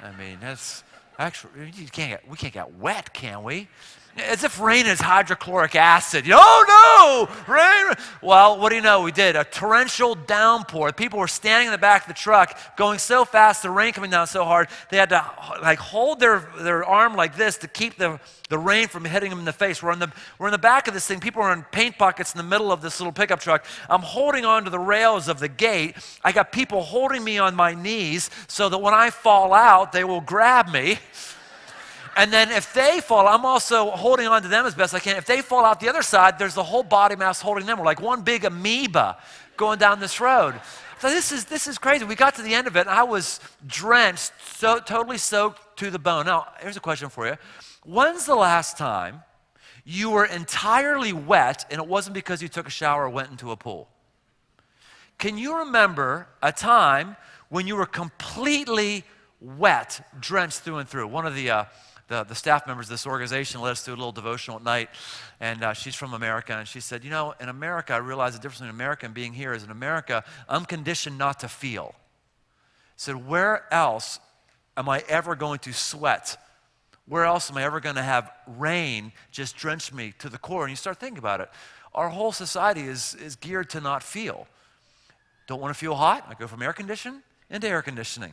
I 0.00 0.12
mean, 0.12 0.38
that's 0.40 0.84
actually, 1.18 1.72
you 1.74 1.88
can't 1.88 2.10
get, 2.10 2.28
we 2.28 2.36
can't 2.36 2.52
get 2.52 2.74
wet, 2.74 3.14
can 3.14 3.42
we? 3.42 3.68
As 4.16 4.44
if 4.44 4.60
rain 4.60 4.86
is 4.86 5.00
hydrochloric 5.00 5.74
acid. 5.74 6.24
oh 6.30 7.26
no, 7.48 7.52
rain. 7.52 7.94
Well, 8.22 8.60
what 8.60 8.68
do 8.68 8.76
you 8.76 8.82
know? 8.82 9.02
We 9.02 9.10
did 9.10 9.34
a 9.34 9.42
torrential 9.42 10.14
downpour. 10.14 10.92
People 10.92 11.18
were 11.18 11.26
standing 11.26 11.66
in 11.66 11.72
the 11.72 11.78
back 11.78 12.02
of 12.02 12.08
the 12.08 12.14
truck, 12.14 12.56
going 12.76 13.00
so 13.00 13.24
fast, 13.24 13.62
the 13.62 13.70
rain 13.70 13.92
coming 13.92 14.10
down 14.10 14.28
so 14.28 14.44
hard, 14.44 14.68
they 14.90 14.98
had 14.98 15.08
to 15.08 15.24
like 15.60 15.80
hold 15.80 16.20
their, 16.20 16.48
their 16.60 16.84
arm 16.84 17.16
like 17.16 17.36
this 17.36 17.56
to 17.58 17.68
keep 17.68 17.96
the, 17.96 18.20
the 18.50 18.58
rain 18.58 18.86
from 18.86 19.04
hitting 19.04 19.30
them 19.30 19.40
in 19.40 19.44
the 19.44 19.52
face. 19.52 19.82
We're 19.82 19.92
in 19.92 19.98
the, 19.98 20.12
we're 20.38 20.46
in 20.46 20.52
the 20.52 20.58
back 20.58 20.86
of 20.86 20.94
this 20.94 21.06
thing. 21.06 21.18
People 21.18 21.42
are 21.42 21.52
in 21.52 21.64
paint 21.72 21.98
buckets 21.98 22.32
in 22.34 22.38
the 22.38 22.44
middle 22.44 22.70
of 22.70 22.82
this 22.82 23.00
little 23.00 23.12
pickup 23.12 23.40
truck. 23.40 23.66
I'm 23.90 24.02
holding 24.02 24.44
on 24.44 24.62
to 24.62 24.70
the 24.70 24.78
rails 24.78 25.26
of 25.26 25.40
the 25.40 25.48
gate. 25.48 25.96
I 26.22 26.30
got 26.30 26.52
people 26.52 26.82
holding 26.82 27.24
me 27.24 27.38
on 27.38 27.56
my 27.56 27.74
knees 27.74 28.30
so 28.46 28.68
that 28.68 28.78
when 28.78 28.94
I 28.94 29.10
fall 29.10 29.52
out, 29.52 29.90
they 29.90 30.04
will 30.04 30.20
grab 30.20 30.70
me. 30.70 30.98
And 32.16 32.32
then 32.32 32.50
if 32.50 32.72
they 32.72 33.00
fall, 33.00 33.26
I'm 33.26 33.44
also 33.44 33.90
holding 33.90 34.26
on 34.26 34.42
to 34.42 34.48
them 34.48 34.66
as 34.66 34.74
best 34.74 34.94
I 34.94 35.00
can. 35.00 35.16
If 35.16 35.26
they 35.26 35.42
fall 35.42 35.64
out 35.64 35.80
the 35.80 35.88
other 35.88 36.02
side, 36.02 36.38
there's 36.38 36.54
the 36.54 36.62
whole 36.62 36.82
body 36.82 37.16
mass 37.16 37.40
holding 37.40 37.66
them. 37.66 37.78
We're 37.78 37.84
like 37.84 38.00
one 38.00 38.22
big 38.22 38.44
amoeba 38.44 39.18
going 39.56 39.78
down 39.78 40.00
this 40.00 40.20
road. 40.20 40.54
So 41.00 41.10
this 41.10 41.32
is 41.32 41.44
this 41.44 41.66
is 41.66 41.76
crazy. 41.76 42.04
We 42.04 42.14
got 42.14 42.36
to 42.36 42.42
the 42.42 42.54
end 42.54 42.66
of 42.66 42.76
it, 42.76 42.80
and 42.80 42.90
I 42.90 43.02
was 43.02 43.40
drenched, 43.66 44.32
so 44.56 44.78
totally 44.78 45.18
soaked 45.18 45.76
to 45.78 45.90
the 45.90 45.98
bone. 45.98 46.26
Now, 46.26 46.46
here's 46.60 46.76
a 46.76 46.80
question 46.80 47.08
for 47.08 47.26
you. 47.26 47.36
When's 47.84 48.26
the 48.26 48.36
last 48.36 48.78
time 48.78 49.22
you 49.84 50.10
were 50.10 50.24
entirely 50.24 51.12
wet 51.12 51.66
and 51.70 51.78
it 51.78 51.86
wasn't 51.86 52.14
because 52.14 52.40
you 52.40 52.48
took 52.48 52.66
a 52.66 52.70
shower 52.70 53.04
or 53.04 53.10
went 53.10 53.30
into 53.30 53.50
a 53.50 53.56
pool? 53.56 53.88
Can 55.18 55.36
you 55.36 55.58
remember 55.58 56.28
a 56.42 56.52
time 56.52 57.16
when 57.50 57.66
you 57.66 57.76
were 57.76 57.86
completely 57.86 59.04
wet, 59.40 60.00
drenched 60.18 60.60
through 60.60 60.78
and 60.78 60.88
through? 60.88 61.06
One 61.08 61.26
of 61.26 61.34
the 61.34 61.50
uh, 61.50 61.64
the, 62.08 62.24
the 62.24 62.34
staff 62.34 62.66
members 62.66 62.86
of 62.86 62.90
this 62.90 63.06
organization 63.06 63.60
led 63.60 63.72
us 63.72 63.84
to 63.84 63.90
a 63.90 63.96
little 63.96 64.12
devotional 64.12 64.58
at 64.58 64.64
night. 64.64 64.90
And 65.40 65.62
uh, 65.62 65.72
she's 65.72 65.94
from 65.94 66.14
America. 66.14 66.56
And 66.56 66.68
she 66.68 66.80
said, 66.80 67.04
You 67.04 67.10
know, 67.10 67.34
in 67.40 67.48
America, 67.48 67.94
I 67.94 67.98
realize 67.98 68.34
the 68.34 68.38
difference 68.38 68.60
between 68.60 68.74
America 68.74 69.06
and 69.06 69.14
being 69.14 69.32
here 69.32 69.52
is 69.52 69.64
in 69.64 69.70
America, 69.70 70.24
I'm 70.48 70.64
conditioned 70.64 71.18
not 71.18 71.40
to 71.40 71.48
feel. 71.48 71.94
Said, 72.96 73.26
Where 73.26 73.72
else 73.72 74.20
am 74.76 74.88
I 74.88 75.02
ever 75.08 75.34
going 75.34 75.60
to 75.60 75.72
sweat? 75.72 76.36
Where 77.06 77.24
else 77.24 77.50
am 77.50 77.58
I 77.58 77.64
ever 77.64 77.80
going 77.80 77.96
to 77.96 78.02
have 78.02 78.30
rain 78.46 79.12
just 79.30 79.56
drench 79.56 79.92
me 79.92 80.14
to 80.20 80.28
the 80.28 80.38
core? 80.38 80.62
And 80.62 80.70
you 80.70 80.76
start 80.76 80.98
thinking 80.98 81.18
about 81.18 81.40
it. 81.40 81.50
Our 81.94 82.08
whole 82.08 82.32
society 82.32 82.82
is, 82.82 83.14
is 83.14 83.36
geared 83.36 83.70
to 83.70 83.80
not 83.80 84.02
feel. 84.02 84.46
Don't 85.46 85.60
want 85.60 85.74
to 85.74 85.78
feel 85.78 85.94
hot? 85.94 86.26
I 86.28 86.34
go 86.34 86.46
from 86.46 86.62
air 86.62 86.72
conditioning 86.72 87.22
into 87.50 87.68
air 87.68 87.82
conditioning. 87.82 88.32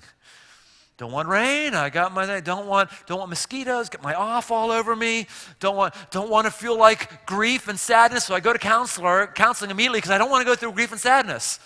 Don't 1.01 1.11
want 1.11 1.27
rain. 1.27 1.73
I 1.73 1.89
got 1.89 2.13
my 2.13 2.41
don't 2.41 2.67
want 2.67 2.91
don't 3.07 3.17
want 3.17 3.31
mosquitoes. 3.31 3.89
Get 3.89 4.03
my 4.03 4.13
off 4.13 4.51
all 4.51 4.69
over 4.69 4.95
me. 4.95 5.25
Don't 5.59 5.75
want 5.75 5.95
don't 6.11 6.29
want 6.29 6.45
to 6.45 6.51
feel 6.51 6.77
like 6.77 7.25
grief 7.25 7.67
and 7.67 7.79
sadness. 7.79 8.25
So 8.25 8.35
I 8.35 8.39
go 8.39 8.53
to 8.53 8.59
counselor 8.59 9.25
counseling 9.25 9.71
immediately 9.71 9.97
because 9.97 10.11
I 10.11 10.19
don't 10.19 10.29
want 10.29 10.41
to 10.41 10.45
go 10.45 10.53
through 10.53 10.73
grief 10.73 10.91
and 10.91 11.01
sadness. 11.01 11.59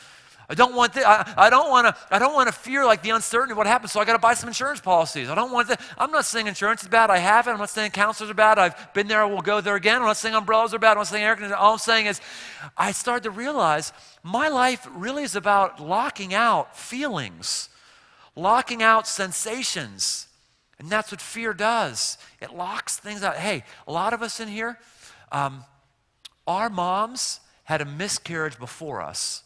I 0.48 0.54
don't 0.54 0.74
want 0.74 0.94
the, 0.94 1.06
I, 1.06 1.34
I 1.36 1.50
don't 1.50 1.70
want 1.70 1.86
to 1.86 1.98
I 2.10 2.18
don't 2.18 2.34
want 2.34 2.48
to 2.48 2.54
fear 2.54 2.86
like 2.86 3.02
the 3.02 3.10
uncertainty 3.10 3.52
of 3.52 3.58
what 3.58 3.68
happens. 3.68 3.92
So 3.92 4.00
I 4.00 4.06
got 4.06 4.14
to 4.14 4.20
buy 4.20 4.36
some 4.36 4.48
insurance 4.48 4.80
policies. 4.80 5.28
I 5.30 5.36
don't 5.36 5.52
want 5.52 5.68
that. 5.68 5.82
I'm 5.98 6.12
not 6.12 6.24
saying 6.24 6.48
insurance 6.48 6.84
is 6.84 6.88
bad. 6.88 7.10
I 7.10 7.18
have 7.18 7.50
it. 7.50 7.52
I'm 7.52 7.58
not 7.58 7.70
saying 7.70 7.92
counselors 7.92 8.30
are 8.30 8.36
bad. 8.36 8.58
I've 8.58 8.94
been 8.94 9.08
there. 9.10 9.22
I 9.22 9.26
will 9.26 9.42
go 9.42 9.60
there 9.60 9.76
again. 9.76 9.98
I'm 9.98 10.08
not 10.08 10.16
saying 10.16 10.34
umbrellas 10.34 10.74
are 10.74 10.80
bad. 10.80 10.92
I'm 10.92 11.00
not 11.00 11.08
saying 11.08 11.26
air 11.26 11.36
conditioning. 11.36 11.60
All 11.60 11.74
I'm 11.74 11.80
saying 11.80 12.06
is, 12.06 12.22
I 12.78 12.94
started 12.94 13.26
to 13.26 13.32
realize 13.32 13.92
my 14.24 14.48
life 14.48 14.88
really 14.96 15.24
is 15.24 15.36
about 15.36 15.82
locking 15.82 16.34
out 16.34 16.78
feelings 16.78 17.68
locking 18.36 18.84
out 18.84 19.08
sensations. 19.08 20.28
And 20.78 20.90
that's 20.90 21.12
what 21.12 21.22
fear 21.22 21.54
does 21.54 22.18
it 22.42 22.54
locks 22.54 22.98
things 22.98 23.24
out. 23.24 23.38
Hey, 23.38 23.64
a 23.88 23.92
lot 23.92 24.14
of 24.14 24.22
us 24.22 24.40
in 24.40 24.48
here, 24.48 24.78
um, 25.32 25.64
our 26.48 26.70
moms 26.70 27.40
had 27.64 27.82
a 27.82 27.86
miscarriage 27.86 28.60
before 28.60 29.02
us, 29.02 29.44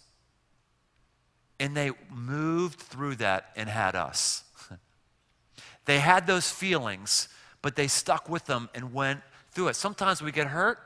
and 1.60 1.76
they 1.76 1.92
moved 2.12 2.80
through 2.80 3.16
that 3.16 3.52
and 3.56 3.70
had 3.70 3.96
us. 3.96 4.44
they 5.86 6.00
had 6.00 6.28
those 6.28 6.50
feelings, 6.52 7.30
but 7.62 7.76
they 7.76 7.88
stuck 7.88 8.28
with 8.28 8.46
them 8.46 8.70
and 8.74 8.94
went 8.94 9.22
through 9.52 9.70
it. 9.70 9.76
Sometimes 9.76 10.22
we 10.22 10.32
get 10.32 10.48
hurt, 10.48 10.80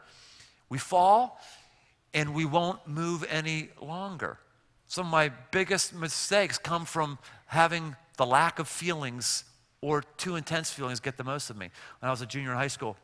we 0.69 0.77
fall, 0.77 1.39
and 2.13 2.35
we 2.35 2.45
won't 2.45 2.87
move 2.87 3.25
any 3.29 3.69
longer. 3.81 4.37
Some 4.87 5.07
of 5.07 5.11
my 5.11 5.31
biggest 5.49 5.95
mistakes 5.95 6.59
come 6.59 6.85
from 6.85 7.17
having 7.53 7.95
the 8.17 8.25
lack 8.25 8.57
of 8.57 8.67
feelings 8.67 9.43
or 9.81 10.01
too 10.17 10.35
intense 10.35 10.71
feelings 10.71 10.99
get 10.99 11.17
the 11.17 11.23
most 11.23 11.49
of 11.49 11.57
me. 11.57 11.69
When 11.99 12.07
I 12.07 12.11
was 12.11 12.21
a 12.21 12.25
junior 12.25 12.51
in 12.51 12.57
high 12.57 12.67
school, 12.67 12.97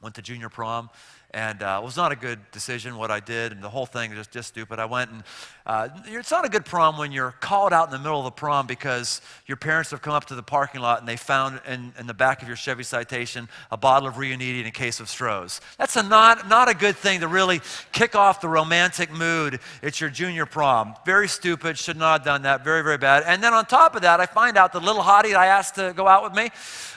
went 0.00 0.14
to 0.14 0.22
junior 0.22 0.48
prom, 0.48 0.88
and 1.34 1.62
uh, 1.62 1.80
it 1.82 1.84
was 1.84 1.96
not 1.96 2.12
a 2.12 2.16
good 2.16 2.38
decision 2.50 2.96
what 2.96 3.10
I 3.10 3.20
did, 3.20 3.52
and 3.52 3.62
the 3.62 3.68
whole 3.68 3.86
thing 3.86 4.10
was 4.10 4.18
just, 4.18 4.30
just 4.32 4.48
stupid. 4.48 4.78
I 4.78 4.84
went 4.84 5.10
and 5.10 5.22
uh, 5.64 5.88
it's 6.06 6.30
not 6.30 6.44
a 6.44 6.48
good 6.48 6.64
prom 6.64 6.98
when 6.98 7.12
you're 7.12 7.32
called 7.40 7.72
out 7.72 7.86
in 7.86 7.92
the 7.92 7.98
middle 7.98 8.18
of 8.18 8.24
the 8.24 8.32
prom 8.32 8.66
because 8.66 9.20
your 9.46 9.56
parents 9.56 9.92
have 9.92 10.02
come 10.02 10.12
up 10.12 10.24
to 10.26 10.34
the 10.34 10.42
parking 10.42 10.80
lot 10.80 10.98
and 10.98 11.08
they 11.08 11.16
found 11.16 11.60
in, 11.66 11.92
in 11.98 12.06
the 12.06 12.14
back 12.14 12.42
of 12.42 12.48
your 12.48 12.56
Chevy 12.56 12.82
Citation 12.82 13.48
a 13.70 13.76
bottle 13.76 14.08
of 14.08 14.14
Riunite 14.14 14.58
and 14.58 14.66
a 14.66 14.72
case 14.72 14.98
of 14.98 15.06
Stroh's. 15.06 15.60
That's 15.78 15.96
a 15.96 16.02
not, 16.02 16.48
not 16.48 16.68
a 16.68 16.74
good 16.74 16.96
thing 16.96 17.20
to 17.20 17.28
really 17.28 17.60
kick 17.92 18.16
off 18.16 18.40
the 18.40 18.48
romantic 18.48 19.12
mood 19.12 19.60
at 19.82 20.00
your 20.00 20.10
junior 20.10 20.46
prom. 20.46 20.94
Very 21.06 21.28
stupid, 21.28 21.78
should 21.78 21.96
not 21.96 22.20
have 22.20 22.24
done 22.24 22.42
that, 22.42 22.64
very, 22.64 22.82
very 22.82 22.98
bad. 22.98 23.22
And 23.26 23.42
then 23.42 23.54
on 23.54 23.64
top 23.66 23.94
of 23.94 24.02
that, 24.02 24.20
I 24.20 24.26
find 24.26 24.56
out 24.56 24.72
the 24.72 24.80
little 24.80 25.02
hottie 25.02 25.36
I 25.36 25.46
asked 25.46 25.76
to 25.76 25.92
go 25.96 26.08
out 26.08 26.24
with 26.24 26.34
me, 26.34 26.50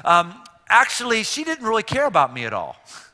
um, 0.03 0.43
actually, 0.67 1.23
she 1.23 1.43
didn't 1.43 1.65
really 1.65 1.83
care 1.83 2.05
about 2.05 2.33
me 2.33 2.45
at 2.45 2.53
all. 2.53 2.75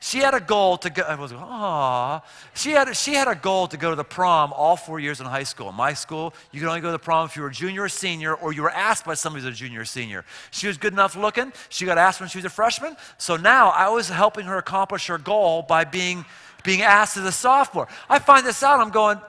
She 0.00 0.18
had 0.18 0.32
a 0.34 0.40
goal 0.40 0.76
to 0.78 0.90
go, 0.90 1.02
I 1.02 1.16
was, 1.16 1.32
ah. 1.32 2.22
She 2.54 2.70
had, 2.70 2.96
she 2.96 3.14
had 3.14 3.26
a 3.26 3.34
goal 3.34 3.66
to 3.68 3.76
go 3.76 3.90
to 3.90 3.96
the 3.96 4.04
prom 4.04 4.52
all 4.52 4.76
four 4.76 5.00
years 5.00 5.20
in 5.20 5.26
high 5.26 5.42
school. 5.42 5.68
In 5.70 5.74
my 5.74 5.92
school, 5.92 6.34
you 6.52 6.60
could 6.60 6.68
only 6.68 6.80
go 6.80 6.88
to 6.88 6.92
the 6.92 6.98
prom 6.98 7.26
if 7.26 7.34
you 7.34 7.42
were 7.42 7.48
a 7.48 7.52
junior 7.52 7.82
or 7.82 7.88
senior, 7.88 8.34
or 8.34 8.52
you 8.52 8.62
were 8.62 8.70
asked 8.70 9.04
by 9.04 9.14
somebody 9.14 9.44
who's 9.44 9.52
a 9.52 9.56
junior 9.56 9.80
or 9.80 9.84
senior. 9.84 10.24
She 10.50 10.68
was 10.68 10.78
good 10.78 10.92
enough 10.92 11.16
looking. 11.16 11.52
She 11.68 11.84
got 11.84 11.98
asked 11.98 12.20
when 12.20 12.28
she 12.28 12.38
was 12.38 12.44
a 12.44 12.50
freshman. 12.50 12.96
So 13.18 13.36
now 13.36 13.70
I 13.70 13.88
was 13.88 14.08
helping 14.08 14.46
her 14.46 14.58
accomplish 14.58 15.08
her 15.08 15.18
goal 15.18 15.62
by 15.62 15.84
being, 15.84 16.24
being 16.62 16.82
asked 16.82 17.16
as 17.16 17.24
a 17.24 17.32
sophomore. 17.32 17.88
I 18.08 18.20
find 18.20 18.46
this 18.46 18.62
out, 18.62 18.80
I'm 18.80 18.90
going, 18.90 19.20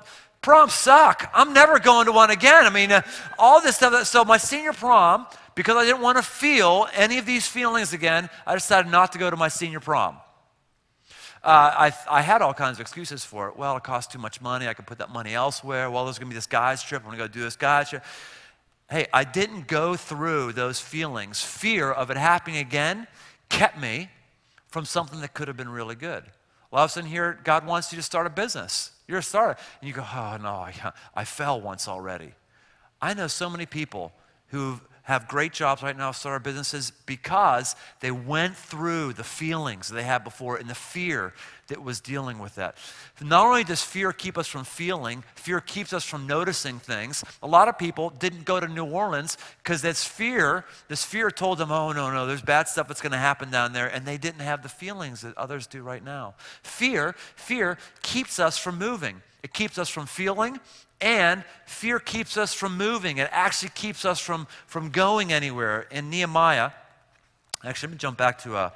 proms 0.42 0.74
suck. 0.74 1.30
I'm 1.34 1.54
never 1.54 1.80
going 1.80 2.06
to 2.06 2.12
one 2.12 2.30
again. 2.30 2.66
I 2.66 2.70
mean, 2.70 2.92
uh, 2.92 3.02
all 3.38 3.60
this 3.62 3.78
stuff. 3.78 4.06
So 4.06 4.24
my 4.24 4.38
senior 4.38 4.74
prom, 4.74 5.26
because 5.56 5.76
I 5.76 5.86
didn't 5.86 6.02
want 6.02 6.18
to 6.18 6.24
feel 6.24 6.88
any 6.94 7.18
of 7.18 7.26
these 7.26 7.48
feelings 7.48 7.92
again, 7.92 8.30
I 8.46 8.54
decided 8.54 8.92
not 8.92 9.12
to 9.14 9.18
go 9.18 9.30
to 9.30 9.36
my 9.36 9.48
senior 9.48 9.80
prom. 9.80 10.18
Uh, 11.44 11.92
I, 11.92 11.94
I, 12.10 12.22
had 12.22 12.42
all 12.42 12.54
kinds 12.54 12.78
of 12.78 12.82
excuses 12.82 13.24
for 13.24 13.48
it. 13.48 13.56
Well, 13.56 13.78
it 13.78 13.84
costs 13.84 14.12
too 14.12 14.20
much 14.20 14.42
money. 14.42 14.68
I 14.68 14.74
could 14.74 14.86
put 14.86 14.98
that 14.98 15.10
money 15.10 15.34
elsewhere. 15.34 15.90
Well, 15.90 16.04
there's 16.04 16.20
going 16.20 16.28
to 16.30 16.34
be 16.34 16.36
this 16.36 16.48
guy's 16.48 16.84
trip. 16.84 17.02
I'm 17.02 17.08
going 17.08 17.18
to 17.18 17.24
go 17.24 17.28
do 17.28 17.42
this 17.42 17.56
guy's 17.56 17.90
trip. 17.90 18.04
Hey, 18.90 19.08
I 19.14 19.24
didn't 19.24 19.68
go 19.68 19.96
through 19.96 20.54
those 20.54 20.82
feelings. 20.82 21.42
Fear 21.42 21.92
of 21.92 22.12
it 22.12 22.18
happening 22.18 22.58
again 22.58 23.08
kept 23.48 23.80
me 23.80 24.10
from 24.68 24.84
something 24.84 25.22
that 25.22 25.34
could 25.34 25.48
have 25.48 25.56
been 25.56 25.70
really 25.70 25.96
good. 25.96 26.24
Well, 26.72 26.80
all 26.80 26.86
of 26.86 26.92
a 26.92 26.94
sudden 26.94 27.10
here, 27.10 27.40
God 27.44 27.66
wants 27.66 27.92
you 27.92 27.96
to 27.96 28.04
start 28.04 28.28
a 28.28 28.30
business. 28.30 28.92
You're 29.08 29.20
a 29.20 29.24
starter. 29.24 29.60
And 29.82 29.88
you 29.88 29.94
go, 29.94 30.02
oh, 30.04 30.38
no, 30.42 30.50
I, 30.50 30.74
I 31.16 31.24
fell 31.24 31.62
once 31.62 31.88
already. 31.88 32.34
I 33.02 33.14
know 33.14 33.28
so 33.28 33.50
many 33.50 33.66
people 33.66 34.12
who 34.48 34.80
have 35.10 35.28
great 35.28 35.54
jobs 35.54 35.82
right 35.82 35.98
now, 35.98 36.12
start 36.12 36.34
our 36.34 36.40
businesses 36.40 36.92
because 37.08 37.76
they 38.00 38.12
went 38.12 38.56
through 38.56 39.14
the 39.14 39.24
feelings 39.24 39.90
they 39.90 40.04
had 40.04 40.24
before 40.24 40.58
and 40.58 40.70
the 40.70 40.76
fear 40.76 41.34
that 41.70 41.82
was 41.82 42.00
dealing 42.00 42.38
with 42.38 42.54
that. 42.56 42.78
Not 43.20 43.48
only 43.48 43.64
does 43.64 43.82
fear 43.82 44.12
keep 44.12 44.38
us 44.38 44.46
from 44.46 44.66
feeling, 44.66 45.24
fear 45.34 45.62
keeps 45.62 45.94
us 45.94 46.04
from 46.04 46.28
noticing 46.28 46.78
things. 46.78 47.24
A 47.42 47.48
lot 47.48 47.68
of 47.68 47.80
people 47.80 48.12
didn't 48.12 48.46
go 48.46 48.60
to 48.60 48.68
New 48.68 48.86
Orleans 48.86 49.36
because 49.64 49.82
this 49.82 50.06
fear, 50.06 50.64
this 50.90 51.04
fear 51.04 51.32
told 51.32 51.58
them, 51.58 51.72
oh, 51.72 51.92
no, 51.92 52.12
no, 52.12 52.28
there's 52.28 52.44
bad 52.44 52.68
stuff 52.68 52.88
that's 52.88 53.02
going 53.02 53.12
to 53.12 53.18
happen 53.18 53.50
down 53.50 53.74
there, 53.74 53.88
and 53.88 54.06
they 54.06 54.18
didn't 54.18 54.42
have 54.42 54.62
the 54.62 54.70
feelings 54.70 55.22
that 55.22 55.36
others 55.40 55.66
do 55.66 55.82
right 55.82 56.04
now. 56.04 56.36
Fear, 56.62 57.16
fear 57.36 57.80
keeps 58.04 58.40
us 58.40 58.60
from 58.60 58.78
moving. 58.78 59.24
It 59.44 59.54
keeps 59.54 59.78
us 59.78 59.90
from 59.90 60.06
feeling, 60.06 60.60
and 61.02 61.44
fear 61.66 62.00
keeps 62.00 62.38
us 62.38 62.54
from 62.54 62.78
moving. 62.78 63.18
It 63.18 63.30
actually 63.32 63.70
keeps 63.70 64.06
us 64.06 64.20
from, 64.20 64.48
from 64.68 64.90
going 64.90 65.32
anywhere. 65.32 65.88
In 65.92 66.10
Nehemiah, 66.10 66.72
actually, 67.64 67.88
let 67.88 67.94
me 67.94 67.98
jump 67.98 68.18
back 68.18 68.40
to 68.44 68.56
uh, 68.56 68.70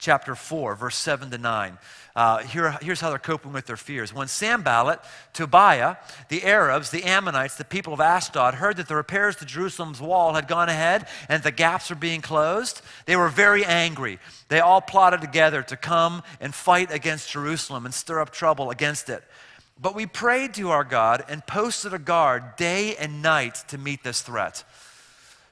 chapter 0.00 0.34
4, 0.34 0.74
verse 0.74 0.96
7 0.96 1.30
to 1.30 1.38
9. 1.38 1.78
Uh, 2.16 2.38
here, 2.38 2.76
here's 2.82 3.00
how 3.00 3.10
they're 3.10 3.18
coping 3.18 3.52
with 3.52 3.66
their 3.66 3.76
fears. 3.76 4.12
When 4.12 4.26
Sanballat, 4.26 5.00
Tobiah, 5.32 5.96
the 6.28 6.44
Arabs, 6.44 6.90
the 6.90 7.04
Ammonites, 7.04 7.56
the 7.56 7.64
people 7.64 7.92
of 7.92 8.00
Ashdod 8.00 8.54
heard 8.54 8.78
that 8.78 8.88
the 8.88 8.96
repairs 8.96 9.36
to 9.36 9.44
Jerusalem's 9.44 10.00
wall 10.00 10.34
had 10.34 10.48
gone 10.48 10.68
ahead 10.68 11.06
and 11.28 11.42
the 11.42 11.52
gaps 11.52 11.88
were 11.88 11.96
being 11.96 12.20
closed, 12.20 12.82
they 13.06 13.14
were 13.14 13.28
very 13.28 13.64
angry. 13.64 14.18
They 14.48 14.60
all 14.60 14.80
plotted 14.80 15.20
together 15.20 15.62
to 15.62 15.76
come 15.76 16.22
and 16.40 16.54
fight 16.54 16.90
against 16.90 17.30
Jerusalem 17.30 17.84
and 17.84 17.94
stir 17.94 18.20
up 18.20 18.30
trouble 18.30 18.70
against 18.70 19.08
it. 19.08 19.22
But 19.82 19.94
we 19.94 20.04
prayed 20.04 20.52
to 20.54 20.70
our 20.70 20.84
God 20.84 21.24
and 21.26 21.46
posted 21.46 21.94
a 21.94 21.98
guard 21.98 22.56
day 22.56 22.96
and 22.96 23.22
night 23.22 23.64
to 23.68 23.78
meet 23.78 24.04
this 24.04 24.20
threat. 24.20 24.62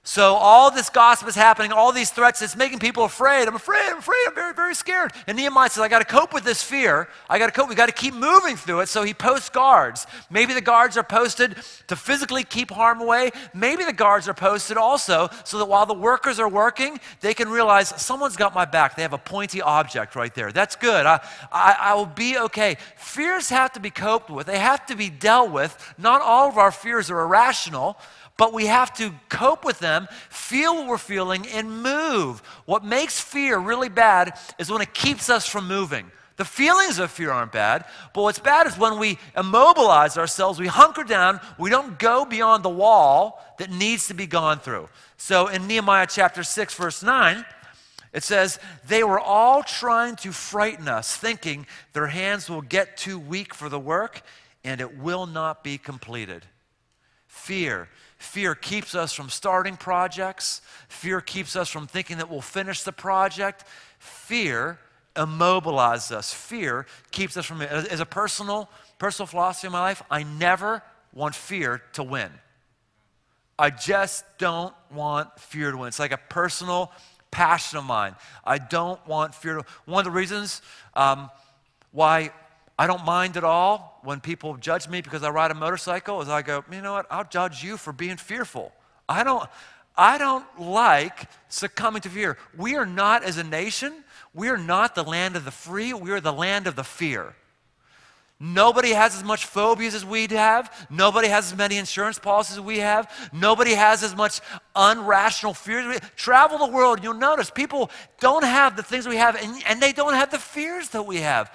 So 0.05 0.35
all 0.35 0.71
this 0.71 0.89
gossip 0.89 1.29
is 1.29 1.35
happening, 1.35 1.71
all 1.71 1.93
these 1.93 2.11
threats, 2.11 2.41
it's 2.41 2.57
making 2.57 2.79
people 2.79 3.05
afraid. 3.05 3.47
I'm 3.47 3.55
afraid, 3.55 3.91
I'm 3.91 3.99
afraid, 3.99 4.25
I'm 4.29 4.35
very, 4.35 4.55
very 4.55 4.75
scared. 4.75 5.13
And 5.27 5.37
Nehemiah 5.37 5.69
says, 5.69 5.83
I 5.83 5.89
got 5.89 5.99
to 5.99 6.07
cope 6.07 6.33
with 6.33 6.45
this 6.45 6.63
fear. 6.63 7.09
I 7.29 7.39
got 7.39 7.47
to 7.47 7.53
cope, 7.53 7.69
we 7.69 7.75
got 7.75 7.87
to 7.87 7.95
keep 7.95 8.15
moving 8.15 8.57
through 8.57 8.81
it. 8.81 8.89
So 8.89 9.03
he 9.03 9.13
posts 9.13 9.51
guards. 9.51 10.07
Maybe 10.31 10.55
the 10.55 10.63
guards 10.63 10.97
are 10.97 11.03
posted 11.03 11.57
to 11.89 11.97
physically 11.97 12.43
keep 12.43 12.71
harm 12.71 13.03
away. 13.03 13.33
Maybe 13.53 13.85
the 13.85 13.93
guards 13.93 14.29
are 14.29 14.35
posted 14.35 14.79
also 14.79 15.29
so 15.45 15.59
that 15.59 15.67
while 15.67 15.85
the 15.85 15.95
workers 15.95 16.41
are 16.41 16.49
working, 16.49 17.01
they 17.21 17.35
can 17.35 17.51
realize 17.51 17.89
someone's 18.01 18.37
got 18.37 18.55
my 18.55 18.65
back. 18.65 18.97
They 18.97 19.03
have 19.03 19.13
a 19.13 19.19
pointy 19.19 19.61
object 19.61 20.17
right 20.17 20.35
there. 20.35 20.53
That's 20.53 20.77
good. 20.77 21.05
I, 21.05 21.21
I, 21.53 21.77
I 21.79 21.95
will 21.95 22.07
be 22.07 22.39
okay. 22.39 22.79
Fears 22.97 23.51
have 23.51 23.73
to 23.73 23.81
be 23.81 23.91
coped 23.91 24.31
with, 24.31 24.47
they 24.47 24.59
have 24.59 24.87
to 24.87 24.97
be 24.97 25.11
dealt 25.11 25.51
with. 25.51 25.95
Not 25.99 26.23
all 26.23 26.49
of 26.49 26.57
our 26.57 26.73
fears 26.73 27.11
are 27.11 27.21
irrational 27.21 27.99
but 28.39 28.55
we 28.55 28.67
have 28.67 28.95
to 28.95 29.13
cope 29.29 29.65
with 29.65 29.81
them, 29.81 30.09
feel 30.31 30.75
what 30.77 30.87
we're 30.87 30.97
feeling, 30.97 31.47
and 31.49 31.83
move. 31.83 32.41
What 32.65 32.85
makes 32.85 33.21
fear 33.21 33.59
really 33.59 33.91
bad 33.91 34.39
is 34.59 34.71
when 34.71 34.81
it 34.81 34.95
keeps 34.95 35.29
us 35.29 35.47
from 35.47 35.69
moving. 35.69 36.11
The 36.37 36.45
feelings 36.45 37.01
of 37.01 37.11
fear 37.11 37.33
aren't 37.33 37.51
bad, 37.51 37.85
but 38.15 38.23
what's 38.23 38.39
bad 38.39 38.69
is 38.69 38.79
when 38.79 39.01
we 39.01 39.19
immobilize 39.37 40.17
ourselves, 40.17 40.61
we 40.61 40.69
hunker 40.69 41.03
down, 41.03 41.41
we 41.59 41.69
don't 41.69 41.99
go 41.99 42.25
beyond 42.25 42.65
the 42.65 42.69
wall 42.69 43.45
that 43.59 43.73
needs 43.73 44.07
to 44.07 44.15
be 44.15 44.27
gone 44.27 44.61
through. 44.61 44.89
So 45.17 45.49
in 45.49 45.67
Nehemiah 45.67 46.07
chapter 46.09 46.45
6, 46.45 46.75
verse 46.75 47.03
9, 47.03 47.45
it 48.13 48.23
says, 48.23 48.61
They 48.87 49.03
were 49.03 49.19
all 49.19 49.65
trying 49.65 50.15
to 50.17 50.31
frighten 50.31 50.87
us, 50.87 51.17
thinking 51.17 51.67
their 51.93 52.07
hands 52.07 52.49
will 52.49 52.63
get 52.63 52.97
too 52.97 53.19
weak 53.19 53.53
for 53.53 53.69
the 53.69 53.81
work 53.81 54.23
and 54.63 54.81
it 54.81 54.97
will 54.97 55.27
not 55.27 55.65
be 55.65 55.77
completed. 55.77 56.45
Fear 57.27 57.89
Fear 58.19 58.57
keeps 58.57 58.95
us 58.95 59.13
from 59.13 59.31
starting 59.31 59.77
projects. 59.77 60.61
Fear 60.89 61.21
keeps 61.21 61.55
us 61.55 61.69
from 61.69 61.87
thinking 61.87 62.19
that 62.19 62.29
we'll 62.29 62.41
finish 62.41 62.83
the 62.83 62.93
project. 62.93 63.65
Fear 63.99 64.79
immobilizes 65.15 66.13
us. 66.13 66.33
Fear 66.33 66.87
keeps 67.11 67.37
us 67.37 67.47
from, 67.47 67.63
as 67.63 68.01
a 68.01 68.07
personal, 68.07 68.69
personal 68.99 69.27
philosophy 69.27 69.69
in 69.69 69.73
my 69.73 69.81
life, 69.81 70.03
I 70.11 70.25
never 70.25 70.83
want 71.13 71.35
fear 71.35 71.83
to 71.95 72.03
win. 72.03 72.31
I 73.59 73.71
just 73.71 74.25
don't 74.39 74.75
want 74.93 75.39
fear 75.39 75.71
to 75.71 75.77
win. 75.77 75.89
It's 75.89 75.99
like 75.99 76.13
a 76.13 76.21
personal 76.29 76.93
passion 77.31 77.79
of 77.79 77.85
mine. 77.85 78.15
I 78.45 78.59
don't 78.59 79.05
want 79.07 79.35
fear 79.35 79.57
to 79.57 79.65
One 79.85 80.01
of 80.01 80.05
the 80.05 80.17
reasons 80.17 80.63
um, 80.95 81.31
why 81.91 82.31
I 82.79 82.87
don't 82.87 83.05
mind 83.05 83.37
at 83.37 83.45
all 83.45 83.98
when 84.03 84.21
people 84.21 84.57
judge 84.57 84.89
me 84.89 85.01
because 85.01 85.23
I 85.23 85.31
ride 85.31 85.51
a 85.51 85.55
motorcycle 85.55 86.21
is 86.23 86.29
I 86.29 86.43
go, 86.43 86.65
you 86.71 86.83
know 86.83 86.95
what, 86.95 87.07
I'll 87.11 87.29
judge 87.29 87.63
you 87.63 87.77
for 87.77 87.93
being 87.93 88.17
fearful. 88.17 88.73
I 89.09 89.25
don't, 89.25 89.49
I 89.97 90.19
don't 90.19 90.45
like 90.61 91.29
succumbing 91.49 92.03
to 92.03 92.09
fear. 92.09 92.39
We 92.57 92.77
are 92.77 92.87
not, 92.87 93.25
as 93.25 93.39
a 93.39 93.45
nation, 93.45 94.05
we 94.33 94.49
are 94.49 94.59
not 94.59 94.95
the 94.95 95.03
land 95.03 95.35
of 95.37 95.45
the 95.45 95.51
free, 95.51 95.93
we 95.93 96.13
are 96.13 96.21
the 96.21 96.33
land 96.33 96.67
of 96.67 96.77
the 96.77 96.85
fear. 96.85 97.35
Nobody 98.41 98.91
has 98.91 99.17
as 99.17 99.25
much 99.25 99.47
phobias 99.47 99.97
as 99.97 100.05
we 100.05 100.29
have. 100.29 100.87
Nobody 100.91 101.27
has 101.27 101.51
as 101.51 101.59
many 101.59 101.77
insurance 101.77 102.21
policies 102.21 102.59
as 102.59 102.63
we 102.63 102.79
have. 102.79 103.31
Nobody 103.33 103.75
has 103.75 104.05
as 104.05 104.15
much 104.15 104.41
unrational 104.77 105.57
fears. 105.57 105.99
Travel 106.15 106.59
the 106.59 106.73
world, 106.73 107.03
you'll 107.03 107.15
notice 107.15 107.51
people 107.51 107.91
don't 108.21 108.45
have 108.45 108.77
the 108.77 108.83
things 108.85 109.09
we 109.09 109.17
have, 109.17 109.35
and, 109.35 109.61
and 109.67 109.83
they 109.83 109.93
don't 109.93 110.15
have 110.15 110.31
the 110.31 110.39
fears 110.39 110.91
that 110.91 111.03
we 111.03 111.17
have. 111.17 111.53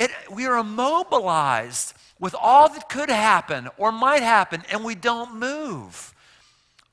It, 0.00 0.10
we 0.32 0.46
are 0.46 0.56
immobilized 0.56 1.92
with 2.18 2.34
all 2.34 2.70
that 2.70 2.88
could 2.88 3.10
happen 3.10 3.68
or 3.76 3.92
might 3.92 4.22
happen, 4.22 4.62
and 4.72 4.82
we 4.82 4.94
don't 4.94 5.38
move. 5.38 6.14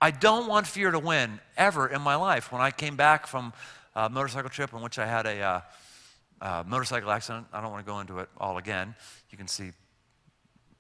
I 0.02 0.12
don't 0.12 0.48
want 0.48 0.68
fear 0.68 0.92
to 0.92 1.00
win 1.00 1.40
ever 1.58 1.88
in 1.88 2.02
my 2.02 2.16
life. 2.16 2.52
When 2.52 2.62
I 2.62 2.70
came 2.70 2.98
back 2.98 3.26
from 3.26 3.54
a 3.96 4.10
motorcycle 4.10 4.50
trip 4.50 4.74
in 4.74 4.82
which 4.82 5.00
I 5.00 5.08
had 5.08 5.26
a 5.26 5.42
uh, 5.42 5.62
uh, 6.42 6.64
motorcycle 6.68 7.10
accident, 7.10 7.48
I 7.54 7.62
don't 7.62 7.72
want 7.72 7.86
to 7.86 7.92
go 7.92 8.00
into 8.02 8.20
it 8.20 8.30
all 8.38 8.58
again. 8.58 8.94
You 9.32 9.38
can 9.38 9.48
see 9.48 9.72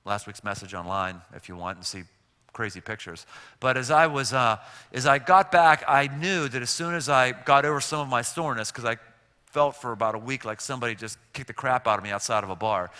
last 0.05 0.27
week's 0.27 0.43
message 0.43 0.74
online 0.74 1.22
if 1.34 1.50
you 1.50 1.55
want 1.55 1.77
and 1.77 1.86
see 1.86 2.03
crazy 2.51 2.81
pictures. 2.81 3.25
But 3.60 3.77
as 3.77 3.89
I 3.89 4.07
was, 4.07 4.34
uh, 4.34 4.57
as 4.91 5.05
I 5.05 5.19
got 5.19 5.51
back, 5.51 5.84
I 5.88 6.07
knew 6.07 6.50
that 6.50 6.62
as 6.62 6.69
soon 6.69 6.93
as 6.93 7.07
I 7.07 7.31
got 7.31 7.63
over 7.63 7.79
some 7.79 8.01
of 8.01 8.10
my 8.10 8.22
soreness, 8.22 8.72
because 8.72 8.86
I 8.86 8.98
felt 9.51 9.75
for 9.75 9.91
about 9.91 10.15
a 10.15 10.19
week 10.19 10.45
like 10.45 10.61
somebody 10.61 10.95
just 10.95 11.17
kicked 11.33 11.47
the 11.47 11.53
crap 11.53 11.87
out 11.87 11.97
of 11.97 12.03
me 12.03 12.11
outside 12.11 12.43
of 12.43 12.49
a 12.49 12.55
bar. 12.55 12.91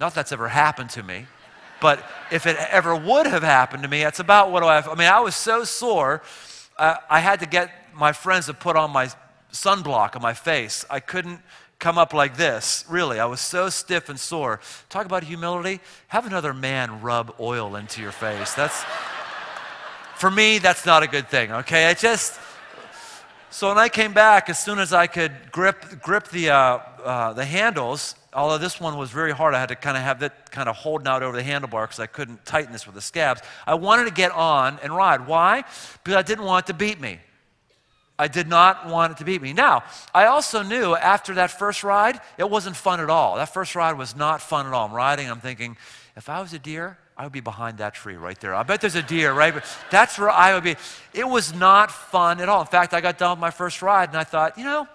Not 0.00 0.14
that's 0.14 0.32
ever 0.32 0.48
happened 0.48 0.90
to 0.90 1.02
me, 1.02 1.26
but 1.80 2.04
if 2.30 2.46
it 2.46 2.56
ever 2.70 2.94
would 2.94 3.26
have 3.26 3.42
happened 3.42 3.82
to 3.82 3.88
me, 3.88 4.02
that's 4.02 4.20
about 4.20 4.50
what 4.50 4.62
I, 4.62 4.78
I 4.80 4.94
mean, 4.94 5.08
I 5.08 5.20
was 5.20 5.34
so 5.34 5.64
sore, 5.64 6.22
I 6.78 7.20
had 7.20 7.40
to 7.40 7.46
get 7.46 7.70
my 7.94 8.12
friends 8.12 8.46
to 8.46 8.54
put 8.54 8.76
on 8.76 8.90
my 8.92 9.10
sunblock 9.52 10.14
on 10.14 10.22
my 10.22 10.34
face. 10.34 10.84
I 10.88 11.00
couldn't 11.00 11.40
come 11.78 11.98
up 11.98 12.12
like 12.12 12.36
this, 12.36 12.84
really. 12.88 13.18
I 13.20 13.26
was 13.26 13.40
so 13.40 13.68
stiff 13.68 14.08
and 14.08 14.18
sore. 14.18 14.60
Talk 14.88 15.06
about 15.06 15.24
humility. 15.24 15.80
Have 16.08 16.26
another 16.26 16.54
man 16.54 17.00
rub 17.00 17.34
oil 17.40 17.76
into 17.76 18.00
your 18.00 18.12
face. 18.12 18.54
That's, 18.54 18.84
for 20.16 20.30
me, 20.30 20.58
that's 20.58 20.86
not 20.86 21.02
a 21.02 21.06
good 21.06 21.28
thing, 21.28 21.52
okay? 21.52 21.86
I 21.86 21.94
just, 21.94 22.38
so 23.50 23.68
when 23.68 23.78
I 23.78 23.88
came 23.88 24.12
back, 24.12 24.48
as 24.48 24.58
soon 24.58 24.78
as 24.78 24.92
I 24.92 25.06
could 25.06 25.32
grip, 25.50 26.02
grip 26.02 26.28
the, 26.28 26.50
uh, 26.50 26.78
uh, 27.02 27.32
the 27.32 27.44
handles, 27.44 28.14
although 28.32 28.58
this 28.58 28.80
one 28.80 28.96
was 28.98 29.10
very 29.10 29.32
hard, 29.32 29.54
I 29.54 29.60
had 29.60 29.70
to 29.70 29.76
kind 29.76 29.96
of 29.96 30.02
have 30.02 30.20
that 30.20 30.50
kind 30.50 30.68
of 30.68 30.76
holding 30.76 31.08
out 31.08 31.22
over 31.22 31.36
the 31.36 31.42
handlebar 31.42 31.84
because 31.84 32.00
I 32.00 32.06
couldn't 32.06 32.44
tighten 32.44 32.72
this 32.72 32.86
with 32.86 32.94
the 32.94 33.00
scabs. 33.00 33.40
I 33.66 33.74
wanted 33.74 34.04
to 34.04 34.12
get 34.12 34.32
on 34.32 34.78
and 34.82 34.94
ride. 34.94 35.26
Why? 35.26 35.64
Because 36.04 36.16
I 36.16 36.22
didn't 36.22 36.44
want 36.44 36.66
it 36.66 36.72
to 36.72 36.78
beat 36.78 37.00
me. 37.00 37.20
I 38.18 38.28
did 38.28 38.48
not 38.48 38.88
want 38.88 39.12
it 39.12 39.18
to 39.18 39.24
beat 39.24 39.40
me. 39.40 39.52
Now, 39.52 39.84
I 40.12 40.26
also 40.26 40.62
knew 40.62 40.96
after 40.96 41.34
that 41.34 41.52
first 41.52 41.84
ride, 41.84 42.20
it 42.36 42.50
wasn't 42.50 42.74
fun 42.74 43.00
at 43.00 43.08
all. 43.08 43.36
That 43.36 43.54
first 43.54 43.76
ride 43.76 43.96
was 43.96 44.16
not 44.16 44.42
fun 44.42 44.66
at 44.66 44.72
all. 44.72 44.88
I'm 44.88 44.92
riding, 44.92 45.30
I'm 45.30 45.40
thinking, 45.40 45.76
if 46.16 46.28
I 46.28 46.40
was 46.40 46.52
a 46.52 46.58
deer, 46.58 46.98
I 47.18 47.24
would 47.24 47.32
be 47.32 47.40
behind 47.40 47.78
that 47.78 47.94
tree 47.94 48.14
right 48.14 48.38
there. 48.40 48.54
I 48.54 48.62
bet 48.62 48.80
there's 48.80 48.94
a 48.94 49.02
deer, 49.02 49.32
right? 49.32 49.52
But 49.52 49.64
that's 49.90 50.16
where 50.20 50.30
I 50.30 50.54
would 50.54 50.62
be. 50.62 50.76
It 51.12 51.26
was 51.26 51.52
not 51.52 51.90
fun 51.90 52.40
at 52.40 52.48
all. 52.48 52.60
In 52.60 52.68
fact, 52.68 52.94
I 52.94 53.00
got 53.00 53.18
done 53.18 53.32
with 53.32 53.40
my 53.40 53.50
first 53.50 53.82
ride 53.82 54.10
and 54.10 54.16
I 54.16 54.22
thought, 54.22 54.56
you 54.56 54.62
know, 54.62 54.86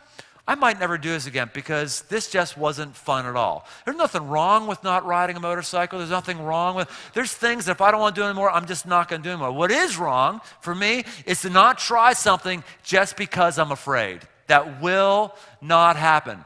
I 0.48 0.56
might 0.56 0.80
never 0.80 0.98
do 0.98 1.10
this 1.10 1.27
again 1.27 1.50
because 1.53 2.01
this 2.03 2.30
just 2.30 2.58
wasn't 2.58 2.96
fun 2.96 3.25
at 3.25 3.36
all. 3.36 3.65
There's 3.84 3.98
nothing 3.98 4.27
wrong 4.30 4.68
with 4.68 4.82
not 4.86 5.06
riding 5.06 5.36
a 5.36 5.39
motorcycle. 5.42 6.00
There's 6.00 6.12
nothing 6.12 6.42
wrong 6.42 6.75
with, 6.75 6.89
there's 7.13 7.34
things 7.34 7.65
that 7.65 7.74
if 7.74 7.82
I 7.82 7.92
don't 7.92 8.00
want 8.00 8.15
to 8.15 8.22
do 8.22 8.25
anymore, 8.25 8.51
I'm 8.51 8.68
just 8.68 8.86
not 8.86 9.10
going 9.10 9.22
to 9.22 9.27
do 9.27 9.32
anymore. 9.32 9.51
What 9.51 9.72
is 9.72 9.98
wrong 9.98 10.39
for 10.62 10.74
me 10.74 11.03
is 11.25 11.42
to 11.42 11.50
not 11.50 11.77
try 11.77 12.13
something 12.13 12.63
just 12.84 13.18
because 13.18 13.60
I'm 13.60 13.72
afraid. 13.72 14.22
That 14.48 14.82
will 14.82 15.36
not 15.62 15.98
happen. 15.98 16.44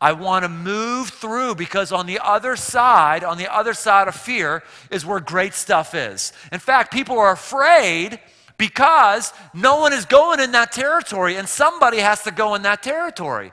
I 0.00 0.12
want 0.12 0.44
to 0.44 0.48
move 0.48 1.08
through 1.08 1.54
because 1.54 1.92
on 1.92 2.06
the 2.06 2.18
other 2.22 2.56
side, 2.56 3.24
on 3.24 3.38
the 3.38 3.52
other 3.52 3.74
side 3.74 4.08
of 4.08 4.14
fear, 4.14 4.62
is 4.90 5.06
where 5.06 5.20
great 5.20 5.54
stuff 5.54 5.94
is. 5.94 6.32
In 6.52 6.58
fact, 6.58 6.92
people 6.92 7.18
are 7.18 7.32
afraid 7.32 8.20
because 8.58 9.32
no 9.52 9.80
one 9.80 9.92
is 9.92 10.04
going 10.04 10.40
in 10.40 10.52
that 10.52 10.72
territory, 10.72 11.36
and 11.36 11.48
somebody 11.48 11.98
has 11.98 12.22
to 12.24 12.30
go 12.30 12.54
in 12.54 12.62
that 12.62 12.82
territory. 12.82 13.52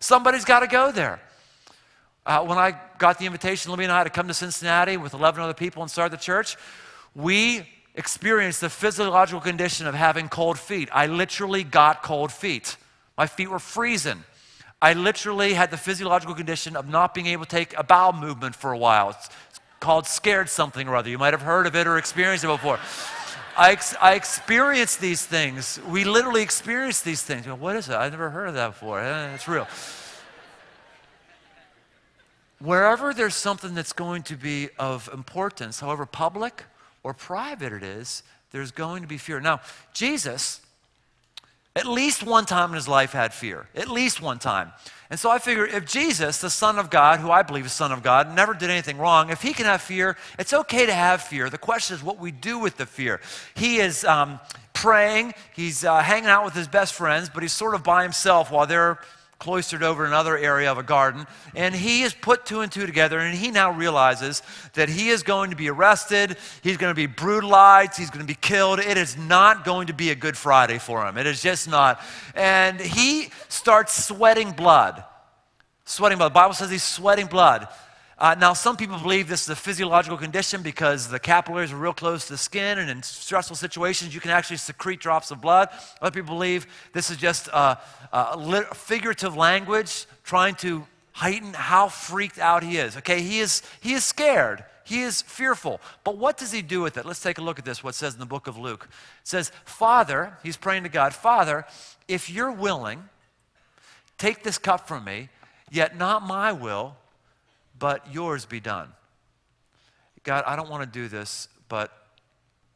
Somebody's 0.00 0.44
got 0.44 0.60
to 0.60 0.66
go 0.66 0.92
there. 0.92 1.20
Uh, 2.24 2.44
when 2.44 2.58
I 2.58 2.78
got 2.98 3.18
the 3.18 3.26
invitation, 3.26 3.70
Libby 3.70 3.84
and 3.84 3.92
I, 3.92 3.98
had 3.98 4.04
to 4.04 4.10
come 4.10 4.28
to 4.28 4.34
Cincinnati 4.34 4.96
with 4.96 5.14
11 5.14 5.42
other 5.42 5.54
people 5.54 5.82
and 5.82 5.90
start 5.90 6.10
the 6.10 6.16
church, 6.16 6.56
we 7.14 7.66
experienced 7.94 8.60
the 8.60 8.70
physiological 8.70 9.40
condition 9.40 9.86
of 9.86 9.94
having 9.94 10.28
cold 10.28 10.58
feet. 10.58 10.88
I 10.92 11.06
literally 11.06 11.64
got 11.64 12.02
cold 12.02 12.32
feet. 12.32 12.76
My 13.18 13.26
feet 13.26 13.50
were 13.50 13.58
freezing. 13.58 14.24
I 14.82 14.94
literally 14.94 15.54
had 15.54 15.70
the 15.70 15.76
physiological 15.76 16.34
condition 16.34 16.74
of 16.74 16.88
not 16.88 17.14
being 17.14 17.28
able 17.28 17.44
to 17.44 17.50
take 17.50 17.72
a 17.78 17.84
bowel 17.84 18.12
movement 18.12 18.56
for 18.56 18.72
a 18.72 18.76
while. 18.78 19.10
It's 19.10 19.30
called 19.78 20.08
scared 20.08 20.48
something 20.48 20.88
or 20.88 20.96
other. 20.96 21.08
You 21.08 21.18
might 21.18 21.34
have 21.34 21.42
heard 21.42 21.68
of 21.68 21.76
it 21.76 21.86
or 21.86 21.98
experienced 21.98 22.44
it 22.44 22.48
before. 22.48 22.80
I, 23.56 23.70
ex- 23.70 23.94
I 24.00 24.14
experienced 24.14 25.00
these 25.00 25.24
things. 25.24 25.78
We 25.88 26.02
literally 26.02 26.42
experienced 26.42 27.04
these 27.04 27.22
things. 27.22 27.46
What 27.46 27.76
is 27.76 27.88
it? 27.88 27.94
I've 27.94 28.10
never 28.10 28.30
heard 28.30 28.48
of 28.48 28.54
that 28.54 28.70
before. 28.70 28.98
Eh, 28.98 29.34
it's 29.34 29.46
real. 29.46 29.68
Wherever 32.58 33.14
there's 33.14 33.36
something 33.36 33.74
that's 33.74 33.92
going 33.92 34.24
to 34.24 34.36
be 34.36 34.68
of 34.80 35.08
importance, 35.12 35.78
however 35.78 36.06
public 36.06 36.64
or 37.04 37.14
private 37.14 37.72
it 37.72 37.84
is, 37.84 38.24
there's 38.50 38.72
going 38.72 39.02
to 39.02 39.08
be 39.08 39.18
fear. 39.18 39.38
Now, 39.38 39.60
Jesus, 39.92 40.60
at 41.74 41.86
least 41.86 42.22
one 42.22 42.44
time 42.44 42.70
in 42.70 42.74
his 42.74 42.88
life, 42.88 43.12
had 43.12 43.32
fear. 43.32 43.66
At 43.74 43.88
least 43.88 44.20
one 44.20 44.38
time. 44.38 44.72
And 45.08 45.18
so 45.18 45.30
I 45.30 45.38
figure 45.38 45.66
if 45.66 45.86
Jesus, 45.86 46.40
the 46.40 46.50
Son 46.50 46.78
of 46.78 46.90
God, 46.90 47.20
who 47.20 47.30
I 47.30 47.42
believe 47.42 47.66
is 47.66 47.72
Son 47.72 47.92
of 47.92 48.02
God, 48.02 48.34
never 48.34 48.54
did 48.54 48.70
anything 48.70 48.98
wrong, 48.98 49.30
if 49.30 49.42
he 49.42 49.52
can 49.52 49.66
have 49.66 49.82
fear, 49.82 50.16
it's 50.38 50.52
okay 50.52 50.86
to 50.86 50.92
have 50.92 51.22
fear. 51.22 51.50
The 51.50 51.58
question 51.58 51.96
is 51.96 52.02
what 52.02 52.18
we 52.18 52.30
do 52.30 52.58
with 52.58 52.76
the 52.76 52.86
fear. 52.86 53.20
He 53.54 53.78
is 53.78 54.04
um, 54.04 54.40
praying, 54.72 55.34
he's 55.54 55.84
uh, 55.84 56.00
hanging 56.00 56.28
out 56.28 56.44
with 56.44 56.54
his 56.54 56.68
best 56.68 56.94
friends, 56.94 57.30
but 57.32 57.42
he's 57.42 57.52
sort 57.52 57.74
of 57.74 57.84
by 57.84 58.02
himself 58.02 58.50
while 58.50 58.66
they're 58.66 58.98
cloistered 59.42 59.82
over 59.82 60.04
another 60.04 60.38
area 60.38 60.70
of 60.70 60.78
a 60.78 60.84
garden. 60.84 61.26
And 61.56 61.74
he 61.74 62.02
has 62.02 62.14
put 62.14 62.46
two 62.46 62.60
and 62.60 62.70
two 62.70 62.86
together, 62.86 63.18
and 63.18 63.36
he 63.36 63.50
now 63.50 63.72
realizes 63.72 64.40
that 64.74 64.88
he 64.88 65.08
is 65.08 65.24
going 65.24 65.50
to 65.50 65.56
be 65.56 65.68
arrested, 65.68 66.36
he's 66.62 66.76
going 66.76 66.92
to 66.92 66.94
be 66.94 67.06
brutalized, 67.06 67.96
he's 67.96 68.08
going 68.08 68.24
to 68.24 68.26
be 68.26 68.38
killed. 68.40 68.78
It 68.78 68.96
is 68.96 69.16
not 69.16 69.64
going 69.64 69.88
to 69.88 69.94
be 69.94 70.10
a 70.10 70.14
good 70.14 70.36
Friday 70.36 70.78
for 70.78 71.04
him. 71.04 71.18
It 71.18 71.26
is 71.26 71.42
just 71.42 71.68
not. 71.68 72.00
And 72.36 72.80
he 72.80 73.30
starts 73.48 74.06
sweating 74.06 74.52
blood. 74.52 75.02
Sweating 75.86 76.18
blood. 76.18 76.30
The 76.30 76.34
Bible 76.34 76.54
says 76.54 76.70
he's 76.70 76.84
sweating 76.84 77.26
blood. 77.26 77.66
Uh, 78.22 78.36
now, 78.38 78.52
some 78.52 78.76
people 78.76 78.96
believe 79.00 79.26
this 79.26 79.42
is 79.42 79.48
a 79.48 79.56
physiological 79.56 80.16
condition 80.16 80.62
because 80.62 81.08
the 81.08 81.18
capillaries 81.18 81.72
are 81.72 81.76
real 81.76 81.92
close 81.92 82.26
to 82.26 82.34
the 82.34 82.38
skin, 82.38 82.78
and 82.78 82.88
in 82.88 83.02
stressful 83.02 83.56
situations, 83.56 84.14
you 84.14 84.20
can 84.20 84.30
actually 84.30 84.58
secrete 84.58 85.00
drops 85.00 85.32
of 85.32 85.40
blood. 85.40 85.68
Other 86.00 86.12
people 86.12 86.36
believe 86.36 86.68
this 86.92 87.10
is 87.10 87.16
just 87.16 87.48
a, 87.48 87.80
a 88.12 88.74
figurative 88.76 89.36
language 89.36 90.06
trying 90.22 90.54
to 90.56 90.86
heighten 91.10 91.52
how 91.52 91.88
freaked 91.88 92.38
out 92.38 92.62
he 92.62 92.76
is. 92.76 92.96
Okay, 92.98 93.22
he 93.22 93.40
is, 93.40 93.60
he 93.80 93.92
is 93.94 94.04
scared. 94.04 94.64
He 94.84 95.02
is 95.02 95.22
fearful. 95.22 95.80
But 96.04 96.16
what 96.16 96.36
does 96.36 96.52
he 96.52 96.62
do 96.62 96.80
with 96.80 96.96
it? 96.96 97.04
Let's 97.04 97.20
take 97.20 97.38
a 97.38 97.42
look 97.42 97.58
at 97.58 97.64
this, 97.64 97.82
what 97.82 97.96
says 97.96 98.14
in 98.14 98.20
the 98.20 98.26
book 98.26 98.46
of 98.46 98.56
Luke. 98.56 98.86
It 98.88 99.26
says, 99.26 99.50
Father, 99.64 100.38
he's 100.44 100.56
praying 100.56 100.84
to 100.84 100.88
God, 100.88 101.12
Father, 101.12 101.66
if 102.06 102.30
you're 102.30 102.52
willing, 102.52 103.02
take 104.16 104.44
this 104.44 104.58
cup 104.58 104.86
from 104.86 105.02
me, 105.02 105.28
yet 105.72 105.98
not 105.98 106.24
my 106.24 106.52
will, 106.52 106.94
but 107.82 108.14
yours 108.14 108.46
be 108.46 108.60
done. 108.60 108.92
God, 110.22 110.44
I 110.46 110.54
don't 110.54 110.70
want 110.70 110.84
to 110.84 110.88
do 110.88 111.08
this, 111.08 111.48
but 111.68 111.90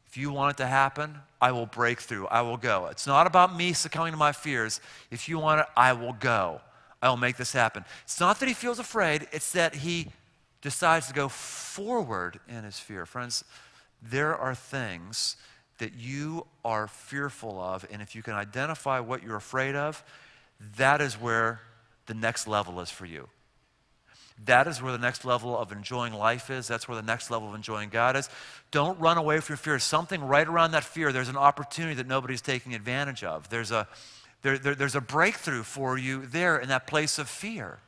if 0.05 0.17
you 0.17 0.33
want 0.33 0.55
it 0.55 0.57
to 0.63 0.67
happen, 0.67 1.15
I 1.39 1.53
will 1.53 1.65
break 1.65 2.01
through. 2.01 2.27
I 2.27 2.41
will 2.41 2.57
go. 2.57 2.87
It's 2.87 3.07
not 3.07 3.25
about 3.25 3.55
me 3.55 3.71
succumbing 3.71 4.11
to 4.11 4.17
my 4.17 4.33
fears. 4.33 4.81
If 5.09 5.29
you 5.29 5.39
want 5.39 5.61
it, 5.61 5.67
I 5.77 5.93
will 5.93 6.11
go. 6.11 6.59
I 7.01 7.07
will 7.07 7.15
make 7.15 7.37
this 7.37 7.53
happen. 7.53 7.85
It's 8.03 8.19
not 8.19 8.41
that 8.41 8.49
he 8.49 8.53
feels 8.53 8.79
afraid, 8.79 9.29
it's 9.31 9.53
that 9.53 9.75
he 9.75 10.09
decides 10.61 11.07
to 11.07 11.13
go 11.13 11.29
forward 11.29 12.41
in 12.49 12.65
his 12.65 12.77
fear. 12.77 13.05
Friends, 13.05 13.45
there 14.01 14.35
are 14.35 14.55
things 14.55 15.37
that 15.77 15.93
you 15.93 16.45
are 16.65 16.89
fearful 16.89 17.61
of, 17.61 17.87
and 17.89 18.01
if 18.01 18.13
you 18.13 18.21
can 18.21 18.33
identify 18.33 18.99
what 18.99 19.23
you're 19.23 19.37
afraid 19.37 19.73
of, 19.73 20.03
that 20.75 20.99
is 20.99 21.13
where 21.13 21.61
the 22.07 22.13
next 22.13 22.45
level 22.45 22.81
is 22.81 22.89
for 22.89 23.05
you. 23.05 23.29
That 24.45 24.67
is 24.67 24.81
where 24.81 24.91
the 24.91 24.97
next 24.99 25.25
level 25.25 25.57
of 25.57 25.71
enjoying 25.71 26.13
life 26.13 26.49
is. 26.49 26.67
That's 26.67 26.87
where 26.87 26.95
the 26.95 27.05
next 27.05 27.31
level 27.31 27.49
of 27.49 27.55
enjoying 27.55 27.89
God 27.89 28.15
is. 28.15 28.29
Don't 28.71 28.99
run 28.99 29.17
away 29.17 29.39
from 29.39 29.53
your 29.53 29.57
fear. 29.57 29.79
Something 29.79 30.23
right 30.23 30.47
around 30.47 30.71
that 30.71 30.83
fear, 30.83 31.11
there's 31.11 31.29
an 31.29 31.37
opportunity 31.37 31.95
that 31.95 32.07
nobody's 32.07 32.41
taking 32.41 32.75
advantage 32.75 33.23
of. 33.23 33.49
There's 33.49 33.71
a, 33.71 33.87
there, 34.43 34.57
there, 34.57 34.75
there's 34.75 34.95
a 34.95 35.01
breakthrough 35.01 35.63
for 35.63 35.97
you 35.97 36.25
there 36.25 36.57
in 36.57 36.69
that 36.69 36.85
place 36.85 37.17
of 37.17 37.27
fear. 37.27 37.79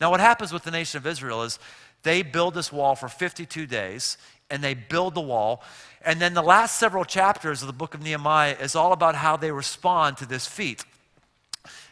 Now, 0.00 0.10
what 0.10 0.20
happens 0.20 0.52
with 0.52 0.64
the 0.64 0.72
nation 0.72 0.98
of 0.98 1.06
Israel 1.06 1.42
is 1.44 1.58
they 2.02 2.22
build 2.22 2.54
this 2.54 2.72
wall 2.72 2.96
for 2.96 3.08
52 3.08 3.66
days, 3.66 4.18
and 4.50 4.62
they 4.62 4.74
build 4.74 5.14
the 5.14 5.20
wall. 5.20 5.62
And 6.04 6.20
then 6.20 6.34
the 6.34 6.42
last 6.42 6.78
several 6.78 7.04
chapters 7.04 7.62
of 7.62 7.68
the 7.68 7.72
book 7.72 7.94
of 7.94 8.02
Nehemiah 8.02 8.56
is 8.60 8.74
all 8.74 8.92
about 8.92 9.14
how 9.14 9.36
they 9.36 9.52
respond 9.52 10.16
to 10.18 10.26
this 10.26 10.46
feat. 10.46 10.84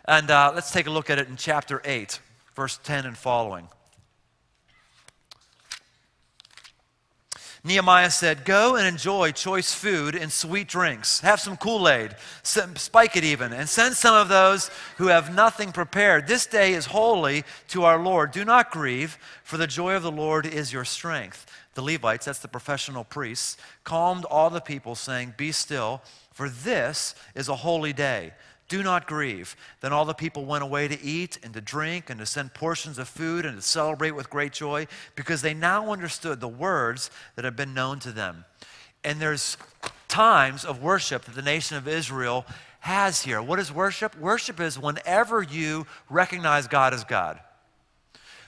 And 0.05 0.31
uh, 0.31 0.51
let's 0.53 0.73
take 0.73 0.87
a 0.87 0.91
look 0.91 1.09
at 1.11 1.19
it 1.19 1.29
in 1.29 1.37
chapter 1.37 1.81
8 1.85 2.19
verse 2.55 2.79
10 2.83 3.07
and 3.07 3.17
following. 3.17 3.69
Nehemiah 7.65 8.11
said, 8.11 8.45
Go 8.45 8.75
and 8.75 8.87
enjoy 8.87 9.31
choice 9.31 9.73
food 9.73 10.17
and 10.17 10.33
sweet 10.33 10.67
drinks. 10.67 11.21
Have 11.21 11.39
some 11.39 11.57
Kool 11.57 11.89
Aid, 11.89 12.17
spike 12.43 13.17
it 13.17 13.23
even, 13.23 13.53
and 13.53 13.69
send 13.69 13.95
some 13.95 14.17
of 14.17 14.29
those 14.29 14.69
who 14.97 15.07
have 15.07 15.35
nothing 15.35 15.71
prepared. 15.71 16.27
This 16.27 16.45
day 16.45 16.73
is 16.73 16.87
holy 16.87 17.45
to 17.69 17.85
our 17.85 18.03
Lord. 18.03 18.33
Do 18.33 18.45
not 18.45 18.73
grieve, 18.73 19.17
for 19.45 19.59
the 19.59 19.69
joy 19.69 19.95
of 19.95 20.03
the 20.03 20.11
Lord 20.11 20.45
is 20.45 20.73
your 20.73 20.85
strength. 20.85 21.47
The 21.75 21.83
Levites, 21.83 22.27
that's 22.27 22.41
the 22.41 22.49
professional 22.49 23.05
priests, 23.05 23.57
calmed 23.85 24.25
all 24.25 24.51
the 24.51 24.61
people, 24.61 24.97
saying, 24.97 25.35
Be 25.37 25.53
still, 25.53 26.03
for 26.33 26.49
this 26.49 27.15
is 27.37 27.49
a 27.49 27.57
holy 27.57 27.93
day. 27.93 28.33
Do 28.73 28.83
not 28.83 29.07
grieve. 29.07 29.55
Then 29.83 29.93
all 29.93 30.07
the 30.07 30.15
people 30.15 30.47
went 30.47 30.65
away 30.65 30.89
to 30.89 30.99
eat 31.03 31.37
and 31.43 31.53
to 31.53 31.61
drink 31.61 32.09
and 32.09 32.19
to 32.19 32.25
send 32.25 32.55
portions 32.55 32.97
of 32.97 33.07
food 33.07 33.45
and 33.45 33.57
to 33.57 33.61
celebrate 33.61 34.13
with 34.13 34.31
great 34.31 34.55
joy 34.55 34.87
because 35.15 35.43
they 35.43 35.53
now 35.53 35.93
understood 35.93 36.41
the 36.41 36.49
words 36.49 37.11
that 37.37 37.45
had 37.45 37.55
been 37.55 37.75
known 37.75 37.99
to 37.99 38.11
them. 38.11 38.47
And 39.05 39.21
there's 39.21 39.59
times 40.09 40.65
of 40.65 40.83
worship 40.83 41.27
that 41.27 41.35
the 41.35 41.43
nation 41.43 41.77
of 41.77 41.87
Israel 41.87 42.47
has 42.81 43.21
here. 43.21 43.43
What 43.43 43.59
is 43.59 43.71
worship? 43.71 44.19
Worship 44.19 44.59
is 44.59 44.79
whenever 44.79 45.43
you 45.43 45.87
recognize 46.09 46.67
God 46.67 46.95
as 46.95 47.05
God. 47.05 47.41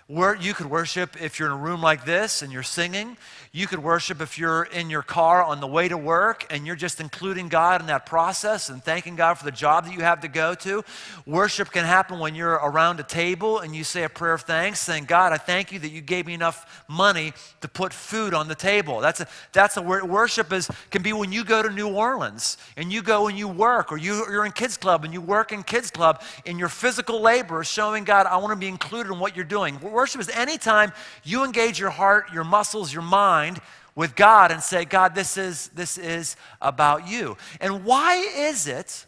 Where 0.07 0.35
you 0.35 0.53
could 0.53 0.67
worship 0.67 1.17
if 1.23 1.39
you're 1.39 1.49
in 1.49 1.55
a 1.55 1.59
room 1.59 1.81
like 1.81 2.05
this 2.05 2.43
and 2.43 2.53
you're 2.53 2.63
singing. 2.63 3.17
You 3.53 3.67
could 3.67 3.79
worship 3.79 4.21
if 4.21 4.39
you're 4.39 4.65
in 4.65 4.91
your 4.91 5.03
car 5.03 5.43
on 5.43 5.61
the 5.61 5.67
way 5.67 5.89
to 5.89 5.97
work 5.97 6.45
and 6.51 6.67
you're 6.67 6.77
just 6.77 7.01
including 7.01 7.49
God 7.49 7.81
in 7.81 7.87
that 7.87 8.05
process 8.05 8.69
and 8.69 8.85
thanking 8.85 9.17
God 9.17 9.35
for 9.35 9.45
the 9.45 9.53
job 9.53 9.87
that 9.87 9.95
you 9.95 10.01
have 10.01 10.21
to 10.21 10.29
go 10.29 10.55
to. 10.57 10.85
Worship 11.25 11.71
can 11.71 11.87
happen 11.87 12.19
when 12.19 12.35
you're 12.35 12.53
around 12.53 13.01
a 13.01 13.03
table 13.03 13.61
and 13.61 13.75
you 13.75 13.83
say 13.83 14.03
a 14.03 14.11
prayer 14.11 14.35
of 14.35 14.43
thanks, 14.43 14.81
saying, 14.81 15.05
God, 15.05 15.33
I 15.33 15.39
thank 15.39 15.73
you 15.73 15.79
that 15.79 15.91
you 15.91 16.03
gave 16.03 16.27
me 16.27 16.35
enough 16.35 16.85
money 16.87 17.33
to 17.63 17.69
put 17.69 17.95
food 17.95 18.35
on 18.35 18.47
the 18.47 18.55
table. 18.55 19.01
That's 19.01 19.21
a, 19.21 19.29
that's 19.53 19.79
a 19.79 19.83
worship 19.83 20.53
is, 20.53 20.69
can 20.91 21.03
be 21.03 21.15
when 21.15 21.33
you 21.33 21.45
go 21.45 21.63
to 21.63 21.71
New 21.71 21.89
Orleans 21.89 22.59
and 22.77 22.93
you 22.93 23.03
go 23.03 23.29
and 23.29 23.39
you 23.39 23.49
work 23.49 23.91
or 23.91 23.97
you, 23.97 24.27
you're 24.29 24.45
in 24.45 24.53
kids 24.53 24.77
club 24.77 25.05
and 25.05 25.15
you 25.15 25.23
work 25.23 25.53
in 25.53 25.63
kids 25.63 25.91
club 25.91 26.23
in 26.45 26.59
your 26.59 26.69
physical 26.69 27.23
labor 27.23 27.65
showing 27.65 28.05
God, 28.05 28.27
I 28.27 28.37
want 28.37 28.51
to 28.51 28.57
be 28.57 28.69
included 28.69 29.11
in 29.11 29.19
what 29.19 29.35
you're 29.35 29.47
doing 29.47 29.79
Worship 29.95 30.21
is 30.21 30.29
anytime 30.29 30.93
you 31.23 31.45
engage 31.45 31.79
your 31.79 31.91
heart, 31.91 32.33
your 32.33 32.45
muscles, 32.45 32.93
your 32.93 33.03
mind 33.03 33.61
with 33.95 34.17
God 34.17 34.51
and 34.51 34.63
say, 34.63 34.85
God, 34.85 35.15
this 35.15 35.39
is, 35.39 35.69
this 35.69 35.97
is 35.97 36.37
about 36.61 37.09
you. 37.09 37.37
And 37.61 37.85
why 37.85 38.17
is 38.17 38.67
it 38.67 39.07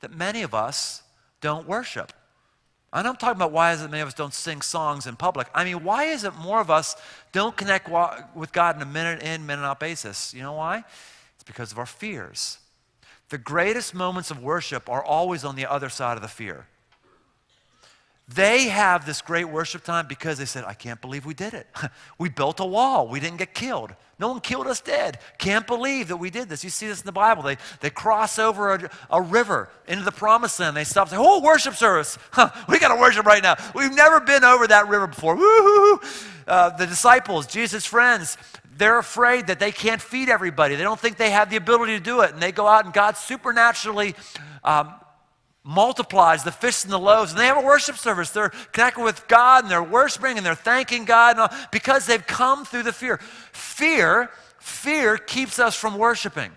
that 0.00 0.14
many 0.14 0.42
of 0.42 0.54
us 0.54 1.02
don't 1.40 1.68
worship. 1.68 2.12
I'm 2.92 3.04
not 3.04 3.20
talking 3.20 3.36
about 3.36 3.52
why 3.52 3.72
is 3.72 3.82
it 3.82 3.90
many 3.90 4.00
of 4.00 4.08
us 4.08 4.14
don't 4.14 4.32
sing 4.32 4.62
songs 4.62 5.06
in 5.06 5.16
public. 5.16 5.48
I 5.54 5.64
mean, 5.64 5.84
why 5.84 6.04
is 6.04 6.24
it 6.24 6.34
more 6.36 6.60
of 6.60 6.70
us 6.70 6.96
don't 7.32 7.56
connect 7.56 7.90
with 8.34 8.52
God 8.52 8.76
in 8.76 8.82
a 8.82 8.86
minute 8.86 9.22
in, 9.22 9.44
minute 9.44 9.64
out 9.64 9.78
basis? 9.78 10.32
You 10.32 10.42
know 10.42 10.54
why? 10.54 10.84
It's 11.34 11.44
because 11.44 11.70
of 11.70 11.78
our 11.78 11.86
fears. 11.86 12.58
The 13.28 13.38
greatest 13.38 13.94
moments 13.94 14.30
of 14.30 14.42
worship 14.42 14.88
are 14.88 15.04
always 15.04 15.44
on 15.44 15.54
the 15.54 15.66
other 15.66 15.90
side 15.90 16.16
of 16.16 16.22
the 16.22 16.28
fear. 16.28 16.66
They 18.28 18.68
have 18.68 19.06
this 19.06 19.22
great 19.22 19.46
worship 19.46 19.84
time 19.84 20.06
because 20.06 20.36
they 20.36 20.44
said, 20.44 20.64
I 20.64 20.74
can't 20.74 21.00
believe 21.00 21.24
we 21.24 21.32
did 21.32 21.54
it. 21.54 21.66
we 22.18 22.28
built 22.28 22.60
a 22.60 22.64
wall. 22.64 23.08
We 23.08 23.20
didn't 23.20 23.38
get 23.38 23.54
killed. 23.54 23.94
No 24.18 24.28
one 24.28 24.40
killed 24.40 24.66
us 24.66 24.82
dead. 24.82 25.18
Can't 25.38 25.66
believe 25.66 26.08
that 26.08 26.18
we 26.18 26.28
did 26.28 26.50
this. 26.50 26.62
You 26.62 26.68
see 26.68 26.88
this 26.88 27.00
in 27.00 27.06
the 27.06 27.12
Bible. 27.12 27.42
They, 27.42 27.56
they 27.80 27.88
cross 27.88 28.38
over 28.38 28.74
a, 28.74 28.90
a 29.10 29.22
river 29.22 29.70
into 29.86 30.04
the 30.04 30.12
promised 30.12 30.60
land. 30.60 30.76
They 30.76 30.84
stop 30.84 31.04
and 31.04 31.12
say, 31.12 31.16
Oh, 31.18 31.40
worship 31.40 31.74
service. 31.74 32.18
We 32.68 32.78
got 32.78 32.94
to 32.94 33.00
worship 33.00 33.24
right 33.24 33.42
now. 33.42 33.56
We've 33.74 33.94
never 33.94 34.20
been 34.20 34.44
over 34.44 34.66
that 34.66 34.88
river 34.88 35.06
before. 35.06 35.36
Uh, 36.46 36.70
the 36.76 36.86
disciples, 36.86 37.46
Jesus' 37.46 37.86
friends, 37.86 38.36
they're 38.76 38.98
afraid 38.98 39.46
that 39.46 39.58
they 39.58 39.72
can't 39.72 40.00
feed 40.00 40.28
everybody. 40.28 40.76
They 40.76 40.82
don't 40.82 41.00
think 41.00 41.16
they 41.16 41.30
have 41.30 41.50
the 41.50 41.56
ability 41.56 41.96
to 41.98 42.02
do 42.02 42.20
it. 42.20 42.32
And 42.32 42.42
they 42.42 42.52
go 42.52 42.66
out 42.66 42.84
and 42.84 42.92
God 42.92 43.16
supernaturally 43.16 44.14
um, 44.64 44.92
multiplies 45.64 46.44
the 46.44 46.52
fish 46.52 46.84
and 46.84 46.92
the 46.92 46.98
loaves, 46.98 47.32
and 47.32 47.40
they 47.40 47.46
have 47.46 47.58
a 47.58 47.66
worship 47.66 47.96
service. 47.96 48.30
They're 48.30 48.50
connected 48.72 49.02
with 49.02 49.28
God 49.28 49.64
and 49.64 49.70
they're 49.70 49.82
worshiping 49.82 50.36
and 50.36 50.46
they're 50.46 50.54
thanking 50.54 51.04
God 51.04 51.52
because 51.70 52.06
they've 52.06 52.26
come 52.26 52.64
through 52.64 52.84
the 52.84 52.92
fear. 52.92 53.18
Fear, 53.52 54.30
fear 54.58 55.18
keeps 55.18 55.58
us 55.58 55.74
from 55.74 55.98
worshiping. 55.98 56.52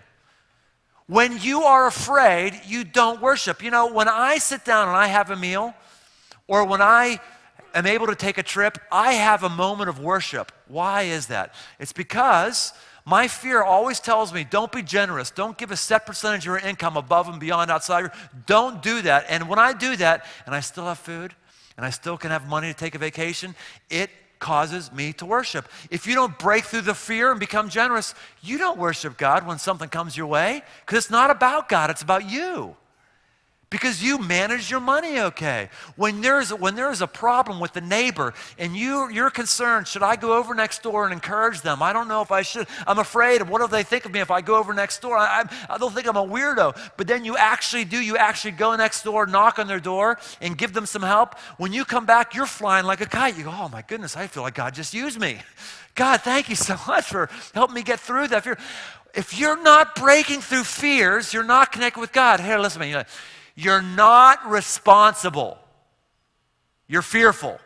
When 1.06 1.38
you 1.40 1.62
are 1.62 1.86
afraid, 1.86 2.58
you 2.66 2.84
don't 2.84 3.20
worship. 3.20 3.62
You 3.62 3.70
know, 3.70 3.92
when 3.92 4.08
I 4.08 4.38
sit 4.38 4.64
down 4.64 4.88
and 4.88 4.96
I 4.96 5.08
have 5.08 5.30
a 5.30 5.36
meal, 5.36 5.74
or 6.48 6.64
when 6.64 6.80
I 6.80 7.20
am 7.74 7.86
able 7.86 8.06
to 8.06 8.14
take 8.14 8.38
a 8.38 8.42
trip, 8.42 8.78
I 8.90 9.14
have 9.14 9.42
a 9.42 9.48
moment 9.48 9.90
of 9.90 9.98
worship. 9.98 10.52
Why 10.68 11.02
is 11.02 11.26
that? 11.26 11.54
It's 11.78 11.92
because 11.92 12.72
my 13.04 13.26
fear 13.28 13.62
always 13.62 13.98
tells 14.00 14.32
me 14.32 14.44
don't 14.44 14.70
be 14.70 14.82
generous. 14.82 15.30
Don't 15.30 15.58
give 15.58 15.70
a 15.70 15.76
set 15.76 16.06
percentage 16.06 16.42
of 16.42 16.46
your 16.46 16.58
income 16.58 16.96
above 16.96 17.28
and 17.28 17.40
beyond 17.40 17.70
outside. 17.70 18.10
Don't 18.46 18.82
do 18.82 19.02
that. 19.02 19.26
And 19.28 19.48
when 19.48 19.58
I 19.58 19.72
do 19.72 19.96
that 19.96 20.24
and 20.46 20.54
I 20.54 20.60
still 20.60 20.84
have 20.84 20.98
food 20.98 21.34
and 21.76 21.84
I 21.84 21.90
still 21.90 22.16
can 22.16 22.30
have 22.30 22.48
money 22.48 22.68
to 22.68 22.74
take 22.74 22.94
a 22.94 22.98
vacation, 22.98 23.54
it 23.90 24.10
causes 24.38 24.92
me 24.92 25.12
to 25.14 25.26
worship. 25.26 25.68
If 25.90 26.06
you 26.06 26.14
don't 26.14 26.36
break 26.38 26.64
through 26.64 26.82
the 26.82 26.94
fear 26.94 27.30
and 27.30 27.40
become 27.40 27.68
generous, 27.68 28.14
you 28.40 28.58
don't 28.58 28.78
worship 28.78 29.16
God 29.16 29.46
when 29.46 29.58
something 29.58 29.88
comes 29.88 30.16
your 30.16 30.26
way 30.26 30.62
because 30.84 31.04
it's 31.04 31.10
not 31.10 31.30
about 31.30 31.68
God, 31.68 31.90
it's 31.90 32.02
about 32.02 32.28
you 32.28 32.76
because 33.72 34.02
you 34.02 34.18
manage 34.18 34.70
your 34.70 34.80
money 34.80 35.18
okay. 35.18 35.70
When 35.96 36.20
there's, 36.20 36.52
when 36.52 36.74
there's 36.74 37.00
a 37.00 37.06
problem 37.06 37.58
with 37.58 37.72
the 37.72 37.80
neighbor 37.80 38.34
and 38.58 38.76
you, 38.76 39.08
you're 39.10 39.30
concerned, 39.30 39.88
should 39.88 40.02
I 40.02 40.14
go 40.14 40.36
over 40.36 40.54
next 40.54 40.82
door 40.82 41.04
and 41.04 41.12
encourage 41.12 41.62
them? 41.62 41.82
I 41.82 41.94
don't 41.94 42.06
know 42.06 42.20
if 42.20 42.30
I 42.30 42.42
should. 42.42 42.68
I'm 42.86 42.98
afraid 42.98 43.40
of 43.40 43.48
what 43.48 43.62
if 43.62 43.70
they 43.70 43.82
think 43.82 44.04
of 44.04 44.12
me 44.12 44.20
if 44.20 44.30
I 44.30 44.42
go 44.42 44.56
over 44.56 44.74
next 44.74 45.00
door? 45.00 45.16
I, 45.16 45.48
don't 45.78 45.94
think 45.94 46.06
I'm 46.06 46.16
a 46.16 46.24
weirdo. 46.24 46.78
But 46.98 47.06
then 47.06 47.24
you 47.24 47.38
actually 47.38 47.86
do. 47.86 47.98
You 47.98 48.18
actually 48.18 48.50
go 48.50 48.76
next 48.76 49.04
door, 49.04 49.24
knock 49.24 49.58
on 49.58 49.68
their 49.68 49.80
door, 49.80 50.18
and 50.42 50.58
give 50.58 50.74
them 50.74 50.84
some 50.84 51.02
help. 51.02 51.38
When 51.56 51.72
you 51.72 51.86
come 51.86 52.04
back, 52.04 52.34
you're 52.34 52.44
flying 52.44 52.84
like 52.84 53.00
a 53.00 53.06
kite. 53.06 53.38
You 53.38 53.44
go, 53.44 53.54
oh 53.58 53.70
my 53.70 53.80
goodness, 53.80 54.18
I 54.18 54.26
feel 54.26 54.42
like 54.42 54.54
God 54.54 54.74
just 54.74 54.92
used 54.92 55.18
me. 55.18 55.38
God, 55.94 56.20
thank 56.20 56.50
you 56.50 56.56
so 56.56 56.76
much 56.86 57.06
for 57.06 57.30
helping 57.54 57.74
me 57.74 57.82
get 57.82 58.00
through 58.00 58.28
that 58.28 58.44
fear. 58.44 58.58
If 59.14 59.38
you're 59.38 59.62
not 59.62 59.94
breaking 59.94 60.42
through 60.42 60.64
fears, 60.64 61.32
you're 61.32 61.42
not 61.42 61.72
connected 61.72 62.00
with 62.00 62.12
God. 62.12 62.38
Here, 62.38 62.58
listen 62.58 62.82
to 62.82 62.86
me. 62.86 63.02
You're 63.54 63.82
not 63.82 64.48
responsible. 64.48 65.58
You're 66.86 67.02
fearful. 67.02 67.58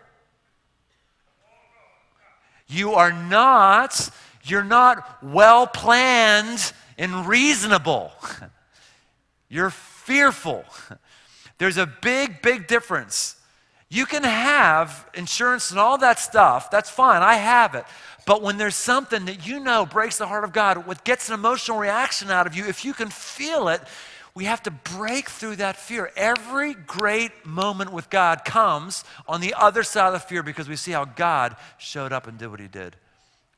You 2.68 2.94
are 2.94 3.12
not, 3.12 4.10
you're 4.44 4.64
not 4.64 5.22
well 5.22 5.66
planned 5.66 6.72
and 6.98 7.26
reasonable. 7.26 8.12
You're 9.48 9.70
fearful. 9.70 10.64
There's 11.58 11.76
a 11.76 11.86
big, 11.86 12.42
big 12.42 12.66
difference. 12.66 13.36
You 13.88 14.04
can 14.04 14.24
have 14.24 15.08
insurance 15.14 15.70
and 15.70 15.78
all 15.78 15.98
that 15.98 16.18
stuff, 16.18 16.70
that's 16.70 16.90
fine, 16.90 17.22
I 17.22 17.34
have 17.34 17.74
it. 17.76 17.84
But 18.26 18.42
when 18.42 18.58
there's 18.58 18.74
something 18.74 19.26
that 19.26 19.46
you 19.46 19.60
know 19.60 19.86
breaks 19.86 20.18
the 20.18 20.26
heart 20.26 20.42
of 20.42 20.52
God, 20.52 20.84
what 20.88 21.04
gets 21.04 21.28
an 21.28 21.34
emotional 21.34 21.78
reaction 21.78 22.28
out 22.28 22.48
of 22.48 22.56
you, 22.56 22.66
if 22.66 22.84
you 22.84 22.92
can 22.92 23.08
feel 23.08 23.68
it, 23.68 23.80
we 24.36 24.44
have 24.44 24.62
to 24.64 24.70
break 24.70 25.30
through 25.30 25.56
that 25.56 25.76
fear. 25.76 26.12
Every 26.14 26.74
great 26.74 27.46
moment 27.46 27.90
with 27.90 28.10
God 28.10 28.44
comes 28.44 29.02
on 29.26 29.40
the 29.40 29.54
other 29.54 29.82
side 29.82 30.08
of 30.08 30.12
the 30.12 30.18
fear 30.18 30.42
because 30.42 30.68
we 30.68 30.76
see 30.76 30.92
how 30.92 31.06
God 31.06 31.56
showed 31.78 32.12
up 32.12 32.26
and 32.26 32.36
did 32.36 32.48
what 32.48 32.60
he 32.60 32.68
did. 32.68 32.96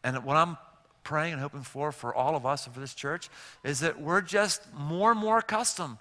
And 0.04 0.22
what 0.22 0.36
I'm 0.36 0.56
praying 1.02 1.32
and 1.32 1.42
hoping 1.42 1.62
for 1.62 1.90
for 1.90 2.14
all 2.14 2.36
of 2.36 2.46
us 2.46 2.64
and 2.64 2.72
for 2.72 2.80
this 2.80 2.94
church 2.94 3.28
is 3.64 3.80
that 3.80 4.00
we're 4.00 4.20
just 4.20 4.62
more 4.72 5.10
and 5.10 5.18
more 5.18 5.38
accustomed 5.38 5.96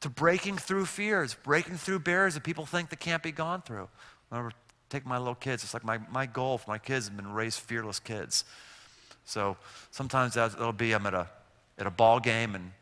to 0.00 0.10
breaking 0.10 0.58
through 0.58 0.84
fears, 0.84 1.34
breaking 1.42 1.76
through 1.76 2.00
barriers 2.00 2.34
that 2.34 2.42
people 2.42 2.66
think 2.66 2.90
that 2.90 3.00
can't 3.00 3.22
be 3.22 3.32
gone 3.32 3.62
through. 3.62 3.88
I 4.30 4.36
remember 4.36 4.54
taking 4.90 5.08
my 5.08 5.16
little 5.16 5.34
kids. 5.34 5.64
It's 5.64 5.72
like 5.72 5.84
my, 5.84 5.98
my 6.10 6.26
goal 6.26 6.58
for 6.58 6.70
my 6.70 6.76
kids 6.76 7.08
has 7.08 7.16
been 7.16 7.32
raise 7.32 7.56
fearless 7.56 7.98
kids. 7.98 8.44
So 9.24 9.56
sometimes 9.90 10.34
that'll 10.34 10.74
be 10.74 10.92
I'm 10.92 11.06
at 11.06 11.14
a, 11.14 11.28
at 11.78 11.86
a 11.86 11.90
ball 11.90 12.20
game 12.20 12.54
and 12.54 12.72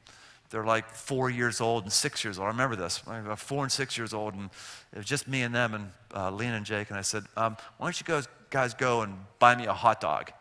they're 0.51 0.65
like 0.65 0.95
four 0.95 1.31
years 1.31 1.61
old 1.61 1.85
and 1.85 1.93
six 1.93 2.25
years 2.25 2.39
old. 2.39 2.47
I 2.47 2.51
remember 2.51 2.75
this. 2.75 3.03
I 3.07 3.35
four 3.37 3.63
and 3.63 3.71
six 3.71 3.97
years 3.97 4.13
old, 4.13 4.35
and 4.35 4.51
it 4.93 4.99
was 4.99 5.07
just 5.07 5.29
me 5.29 5.43
and 5.43 5.55
them 5.55 5.75
and 5.75 5.93
uh, 6.15 6.31
Lena 6.31 6.57
and 6.57 6.67
Jake. 6.67 6.91
And 6.91 6.99
I 6.99 7.03
said, 7.03 7.25
um, 7.37 7.57
"Why 7.79 7.87
don't 7.87 8.01
you 8.01 8.07
guys, 8.07 8.29
guys 8.51 8.75
go 8.75 9.03
and 9.03 9.17
buy 9.39 9.55
me 9.55 9.67
a 9.67 9.73
hot 9.73 10.01
dog? 10.01 10.33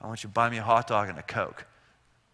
I 0.00 0.06
want 0.06 0.22
you 0.22 0.28
to 0.28 0.32
buy 0.32 0.48
me 0.48 0.58
a 0.58 0.62
hot 0.62 0.86
dog 0.86 1.08
and 1.08 1.18
a 1.18 1.22
Coke." 1.22 1.66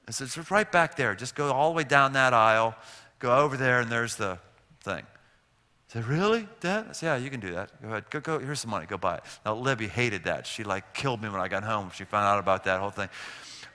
I 0.07 0.11
said, 0.11 0.26
"It's 0.26 0.50
right 0.50 0.70
back 0.70 0.96
there. 0.96 1.14
Just 1.14 1.35
go 1.35 1.50
all 1.50 1.70
the 1.70 1.76
way 1.76 1.85
down 1.85 2.12
that 2.12 2.35
aisle, 2.35 2.76
go 3.18 3.35
over 3.35 3.57
there, 3.57 3.81
and 3.81 3.90
there's 3.90 4.16
the 4.16 4.38
thing." 4.83 5.02
I 5.02 5.92
said, 5.92 6.05
"Really, 6.05 6.46
Dad?" 6.61 6.87
I 6.90 6.92
said, 6.92 7.07
"Yeah, 7.07 7.24
you 7.24 7.31
can 7.31 7.40
do 7.40 7.55
that. 7.55 7.81
Go 7.81 7.88
ahead. 7.88 8.11
Go, 8.11 8.20
go. 8.20 8.38
Here's 8.38 8.61
some 8.61 8.70
money. 8.70 8.85
Go 8.85 8.98
buy 8.98 9.16
it." 9.16 9.24
Now 9.46 9.55
Libby 9.55 9.88
hated 9.88 10.24
that. 10.24 10.46
She 10.46 10.64
like 10.64 10.92
killed 10.92 11.22
me 11.22 11.31
when 11.31 11.40
I 11.40 11.48
got 11.48 11.64
home. 11.64 11.90
She 11.94 12.05
found 12.05 12.26
out 12.26 12.38
about 12.38 12.64
that 12.64 12.79
whole 12.79 12.90
thing. 12.90 13.09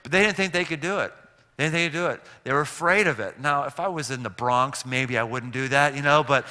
But 0.04 0.12
they 0.12 0.22
didn't 0.22 0.36
think 0.36 0.52
they 0.52 0.64
could 0.64 0.80
do 0.80 1.00
it. 1.00 1.12
They 1.56 1.70
didn't 1.70 1.92
do 1.92 2.06
it. 2.06 2.20
They 2.44 2.52
were 2.52 2.60
afraid 2.60 3.06
of 3.06 3.20
it. 3.20 3.38
Now, 3.38 3.64
if 3.64 3.78
I 3.78 3.88
was 3.88 4.10
in 4.10 4.22
the 4.22 4.30
Bronx, 4.30 4.86
maybe 4.86 5.18
I 5.18 5.22
wouldn't 5.22 5.52
do 5.52 5.68
that, 5.68 5.94
you 5.94 6.02
know, 6.02 6.24
but 6.24 6.46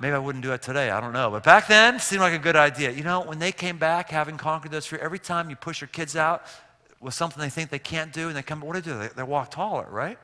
maybe 0.00 0.14
I 0.14 0.18
wouldn't 0.18 0.44
do 0.44 0.52
it 0.52 0.62
today. 0.62 0.90
I 0.90 1.00
don't 1.00 1.12
know. 1.12 1.30
But 1.30 1.44
back 1.44 1.66
then, 1.66 1.98
seemed 1.98 2.20
like 2.20 2.32
a 2.32 2.38
good 2.38 2.56
idea. 2.56 2.90
You 2.92 3.02
know, 3.02 3.22
when 3.22 3.38
they 3.38 3.52
came 3.52 3.78
back, 3.78 4.10
having 4.10 4.36
conquered 4.36 4.70
those 4.70 4.86
fears, 4.86 5.02
every 5.02 5.18
time 5.18 5.50
you 5.50 5.56
push 5.56 5.80
your 5.80 5.88
kids 5.88 6.16
out 6.16 6.44
with 7.00 7.14
something 7.14 7.40
they 7.40 7.50
think 7.50 7.70
they 7.70 7.78
can't 7.78 8.12
do, 8.12 8.28
and 8.28 8.36
they 8.36 8.42
come, 8.42 8.60
what 8.60 8.74
do 8.74 8.80
they 8.80 8.90
do? 8.90 8.98
They, 8.98 9.08
they 9.08 9.22
walk 9.22 9.50
taller, 9.50 9.86
right? 9.90 10.18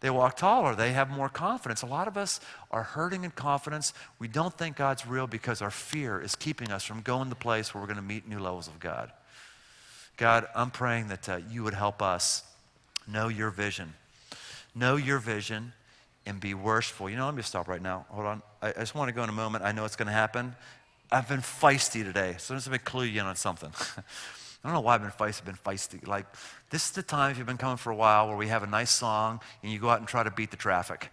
They 0.00 0.10
walk 0.10 0.36
taller. 0.36 0.74
They 0.74 0.92
have 0.92 1.10
more 1.10 1.28
confidence. 1.28 1.82
A 1.82 1.86
lot 1.86 2.08
of 2.08 2.16
us 2.16 2.40
are 2.70 2.84
hurting 2.84 3.24
in 3.24 3.32
confidence. 3.32 3.92
We 4.18 4.28
don't 4.28 4.56
think 4.56 4.76
God's 4.76 5.06
real 5.06 5.26
because 5.26 5.60
our 5.60 5.72
fear 5.72 6.20
is 6.20 6.36
keeping 6.36 6.70
us 6.70 6.84
from 6.84 7.00
going 7.02 7.24
to 7.24 7.30
the 7.30 7.36
place 7.36 7.74
where 7.74 7.82
we're 7.82 7.88
going 7.88 7.96
to 7.96 8.02
meet 8.02 8.28
new 8.28 8.38
levels 8.38 8.68
of 8.68 8.78
God. 8.78 9.12
God, 10.18 10.48
I'm 10.56 10.72
praying 10.72 11.08
that 11.08 11.28
uh, 11.28 11.38
you 11.48 11.62
would 11.62 11.74
help 11.74 12.02
us 12.02 12.42
know 13.06 13.28
your 13.28 13.50
vision. 13.50 13.94
Know 14.74 14.96
your 14.96 15.20
vision 15.20 15.72
and 16.26 16.40
be 16.40 16.54
worshipful. 16.54 17.08
You 17.08 17.16
know, 17.16 17.26
let 17.26 17.36
me 17.36 17.42
stop 17.42 17.68
right 17.68 17.80
now. 17.80 18.04
Hold 18.10 18.26
on. 18.26 18.42
I, 18.60 18.70
I 18.70 18.80
just 18.80 18.96
want 18.96 19.08
to 19.08 19.14
go 19.14 19.22
in 19.22 19.28
a 19.28 19.32
moment. 19.32 19.64
I 19.64 19.70
know 19.70 19.84
it's 19.84 19.94
going 19.94 20.08
to 20.08 20.12
happen. 20.12 20.56
I've 21.12 21.28
been 21.28 21.40
feisty 21.40 22.02
today, 22.02 22.34
so 22.38 22.52
let 22.52 22.68
me 22.68 22.78
clue 22.78 23.04
you 23.04 23.20
in 23.20 23.26
on 23.26 23.36
something. 23.36 23.70
I 23.96 24.68
don't 24.68 24.74
know 24.74 24.80
why 24.80 24.96
I've 24.96 25.02
been 25.02 25.12
feisty. 25.12 25.38
I've 25.38 25.44
been 25.44 25.54
feisty. 25.54 26.06
Like, 26.06 26.26
this 26.70 26.86
is 26.86 26.90
the 26.90 27.02
time, 27.04 27.30
if 27.30 27.38
you've 27.38 27.46
been 27.46 27.56
coming 27.56 27.76
for 27.76 27.92
a 27.92 27.96
while, 27.96 28.26
where 28.26 28.36
we 28.36 28.48
have 28.48 28.64
a 28.64 28.66
nice 28.66 28.90
song 28.90 29.40
and 29.62 29.70
you 29.70 29.78
go 29.78 29.88
out 29.88 30.00
and 30.00 30.08
try 30.08 30.24
to 30.24 30.32
beat 30.32 30.50
the 30.50 30.56
traffic. 30.56 31.12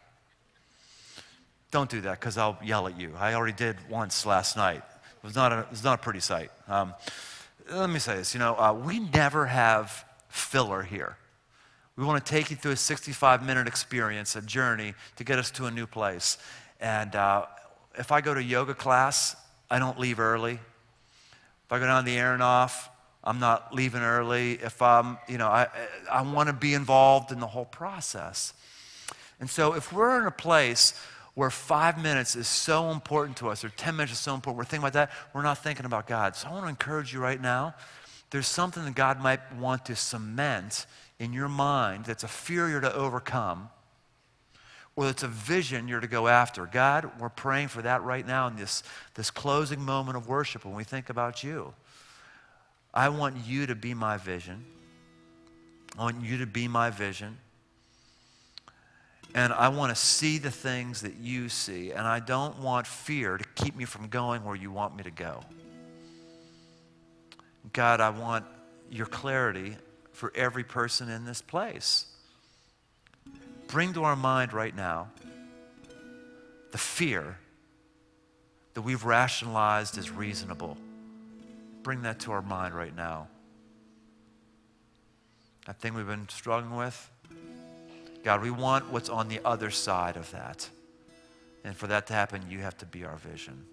Don't 1.70 1.92
do 1.92 2.02
that 2.02 2.20
because 2.20 2.40
I'll 2.40 2.58
yell 2.64 2.88
at 2.88 3.00
you. 3.00 3.14
I 3.20 3.36
already 3.36 3.56
did 3.56 3.78
once 3.88 4.26
last 4.26 4.58
night. 4.58 4.78
It 4.78 5.24
was 5.24 5.36
not 5.36 5.52
a, 5.54 5.60
it 5.60 5.70
was 5.70 5.84
not 5.84 6.00
a 6.00 6.02
pretty 6.02 6.22
sight. 6.22 6.50
Um, 6.68 6.96
let 7.72 7.90
me 7.90 8.00
say 8.00 8.18
this 8.18 8.34
you 8.34 8.40
know, 8.40 8.56
uh, 8.56 8.74
we 8.74 9.00
never 9.00 9.46
have 9.46 10.06
filler 10.30 10.84
here. 10.84 11.18
We 11.98 12.04
want 12.04 12.26
to 12.26 12.30
take 12.30 12.50
you 12.50 12.58
through 12.58 12.74
a 12.74 12.78
65 12.78 13.46
minute 13.46 13.68
experience, 13.68 14.36
a 14.36 14.42
journey 14.42 14.94
to 15.16 15.24
get 15.24 15.40
us 15.40 15.50
to 15.52 15.66
a 15.66 15.72
new 15.72 15.88
place. 15.88 16.38
And 16.80 17.16
uh, 17.16 17.46
if 17.98 18.12
I 18.12 18.22
go 18.22 18.34
to 18.34 18.44
yoga 18.44 18.74
class, 18.74 19.36
I 19.70 19.80
don't 19.80 19.98
leave 19.98 20.20
early. 20.20 20.54
If 20.54 21.72
I 21.72 21.80
go 21.80 21.86
down 21.86 22.06
the 22.06 22.18
Aronoff, 22.18 22.90
I'm 23.24 23.40
not 23.40 23.74
leaving 23.74 24.02
early. 24.02 24.54
If 24.54 24.82
I'm, 24.82 25.18
you 25.28 25.38
know, 25.38 25.48
I, 25.48 25.68
I 26.12 26.22
want 26.22 26.48
to 26.48 26.54
be 26.54 26.74
involved 26.74 27.32
in 27.32 27.40
the 27.40 27.48
whole 27.48 27.66
process. 27.66 28.54
And 29.40 29.50
so 29.50 29.74
if 29.74 29.92
we're 29.92 30.20
in 30.20 30.28
a 30.28 30.32
place 30.32 31.00
where 31.36 31.50
five 31.50 32.02
minutes 32.02 32.36
is 32.36 32.48
so 32.48 32.92
important 32.92 33.38
to 33.38 33.50
us, 33.50 33.64
or 33.64 33.70
10 33.70 33.96
minutes 33.96 34.14
is 34.14 34.20
so 34.20 34.34
important, 34.34 34.58
we're 34.58 34.64
thinking 34.64 34.88
about 34.88 34.94
that, 34.94 35.12
we're 35.34 35.44
not 35.44 35.58
thinking 35.58 35.86
about 35.86 36.08
God. 36.08 36.36
So 36.36 36.48
I 36.48 36.52
want 36.52 36.64
to 36.64 36.70
encourage 36.70 37.14
you 37.14 37.20
right 37.20 37.40
now. 37.40 37.76
There's 38.32 38.48
something 38.48 38.84
that 38.86 38.96
God 38.96 39.22
might 39.22 39.54
want 39.56 39.86
to 39.86 39.96
cement 39.96 40.86
in 41.20 41.34
your 41.34 41.50
mind 41.50 42.06
that's 42.06 42.24
a 42.24 42.28
fear 42.28 42.70
you're 42.70 42.82
to 42.82 42.94
overcome, 42.94 43.70
or 44.96 45.10
it's 45.10 45.24
a 45.24 45.28
vision 45.28 45.90
you're 45.90 46.00
to 46.00 46.08
go 46.08 46.28
after. 46.28 46.66
God, 46.66 47.12
we're 47.20 47.30
praying 47.30 47.68
for 47.68 47.82
that 47.82 48.02
right 48.04 48.26
now 48.26 48.48
in 48.48 48.56
this, 48.56 48.82
this 49.16 49.30
closing 49.30 49.82
moment 49.82 50.18
of 50.18 50.28
worship 50.28 50.64
when 50.64 50.74
we 50.74 50.86
think 50.86 51.10
about 51.10 51.44
you. 51.44 51.74
I 52.94 53.10
want 53.10 53.36
you 53.46 53.66
to 53.66 53.76
be 53.76 53.94
my 53.94 54.16
vision. 54.16 54.64
I 55.98 56.04
want 56.04 56.24
you 56.24 56.38
to 56.38 56.46
be 56.46 56.70
my 56.70 56.90
vision. 56.90 57.38
And 59.36 59.52
I 59.52 59.68
want 59.68 59.94
to 59.94 60.02
see 60.02 60.38
the 60.38 60.50
things 60.50 61.02
that 61.02 61.18
you 61.18 61.50
see. 61.50 61.92
And 61.92 62.08
I 62.08 62.22
don't 62.22 62.58
want 62.60 62.88
fear 62.88 63.38
to 63.38 63.44
keep 63.56 63.76
me 63.76 63.84
from 63.84 64.08
going 64.08 64.46
where 64.46 64.56
you 64.56 64.72
want 64.72 64.96
me 64.96 65.04
to 65.04 65.12
go. 65.12 65.42
God, 67.74 68.00
I 68.00 68.12
want 68.12 68.46
your 68.90 69.08
clarity 69.08 69.76
for 70.14 70.32
every 70.36 70.64
person 70.64 71.10
in 71.10 71.26
this 71.26 71.42
place. 71.42 72.06
Bring 73.68 73.92
to 73.94 74.06
our 74.06 74.16
mind 74.16 74.54
right 74.54 74.74
now 74.74 75.10
the 76.72 76.78
fear 76.78 77.38
that 78.74 78.84
we've 78.84 79.04
rationalized 79.04 79.98
as 79.98 80.10
reasonable. 80.12 80.78
Bring 81.84 82.04
that 82.04 82.22
to 82.22 82.32
our 82.32 82.42
mind 82.42 82.74
right 82.74 82.96
now. 82.96 83.28
That 85.66 85.82
thing 85.82 85.94
we've 85.94 86.08
been 86.08 86.30
struggling 86.30 86.78
with. 86.78 87.12
God, 88.26 88.42
we 88.42 88.50
want 88.50 88.92
what's 88.92 89.08
on 89.08 89.28
the 89.28 89.40
other 89.46 89.70
side 89.70 90.18
of 90.18 90.32
that. 90.32 90.68
And 91.64 91.78
for 91.78 91.86
that 91.86 92.08
to 92.08 92.14
happen, 92.14 92.42
you 92.50 92.58
have 92.58 92.76
to 92.80 92.86
be 92.88 93.06
our 93.06 93.18
vision. 93.18 93.68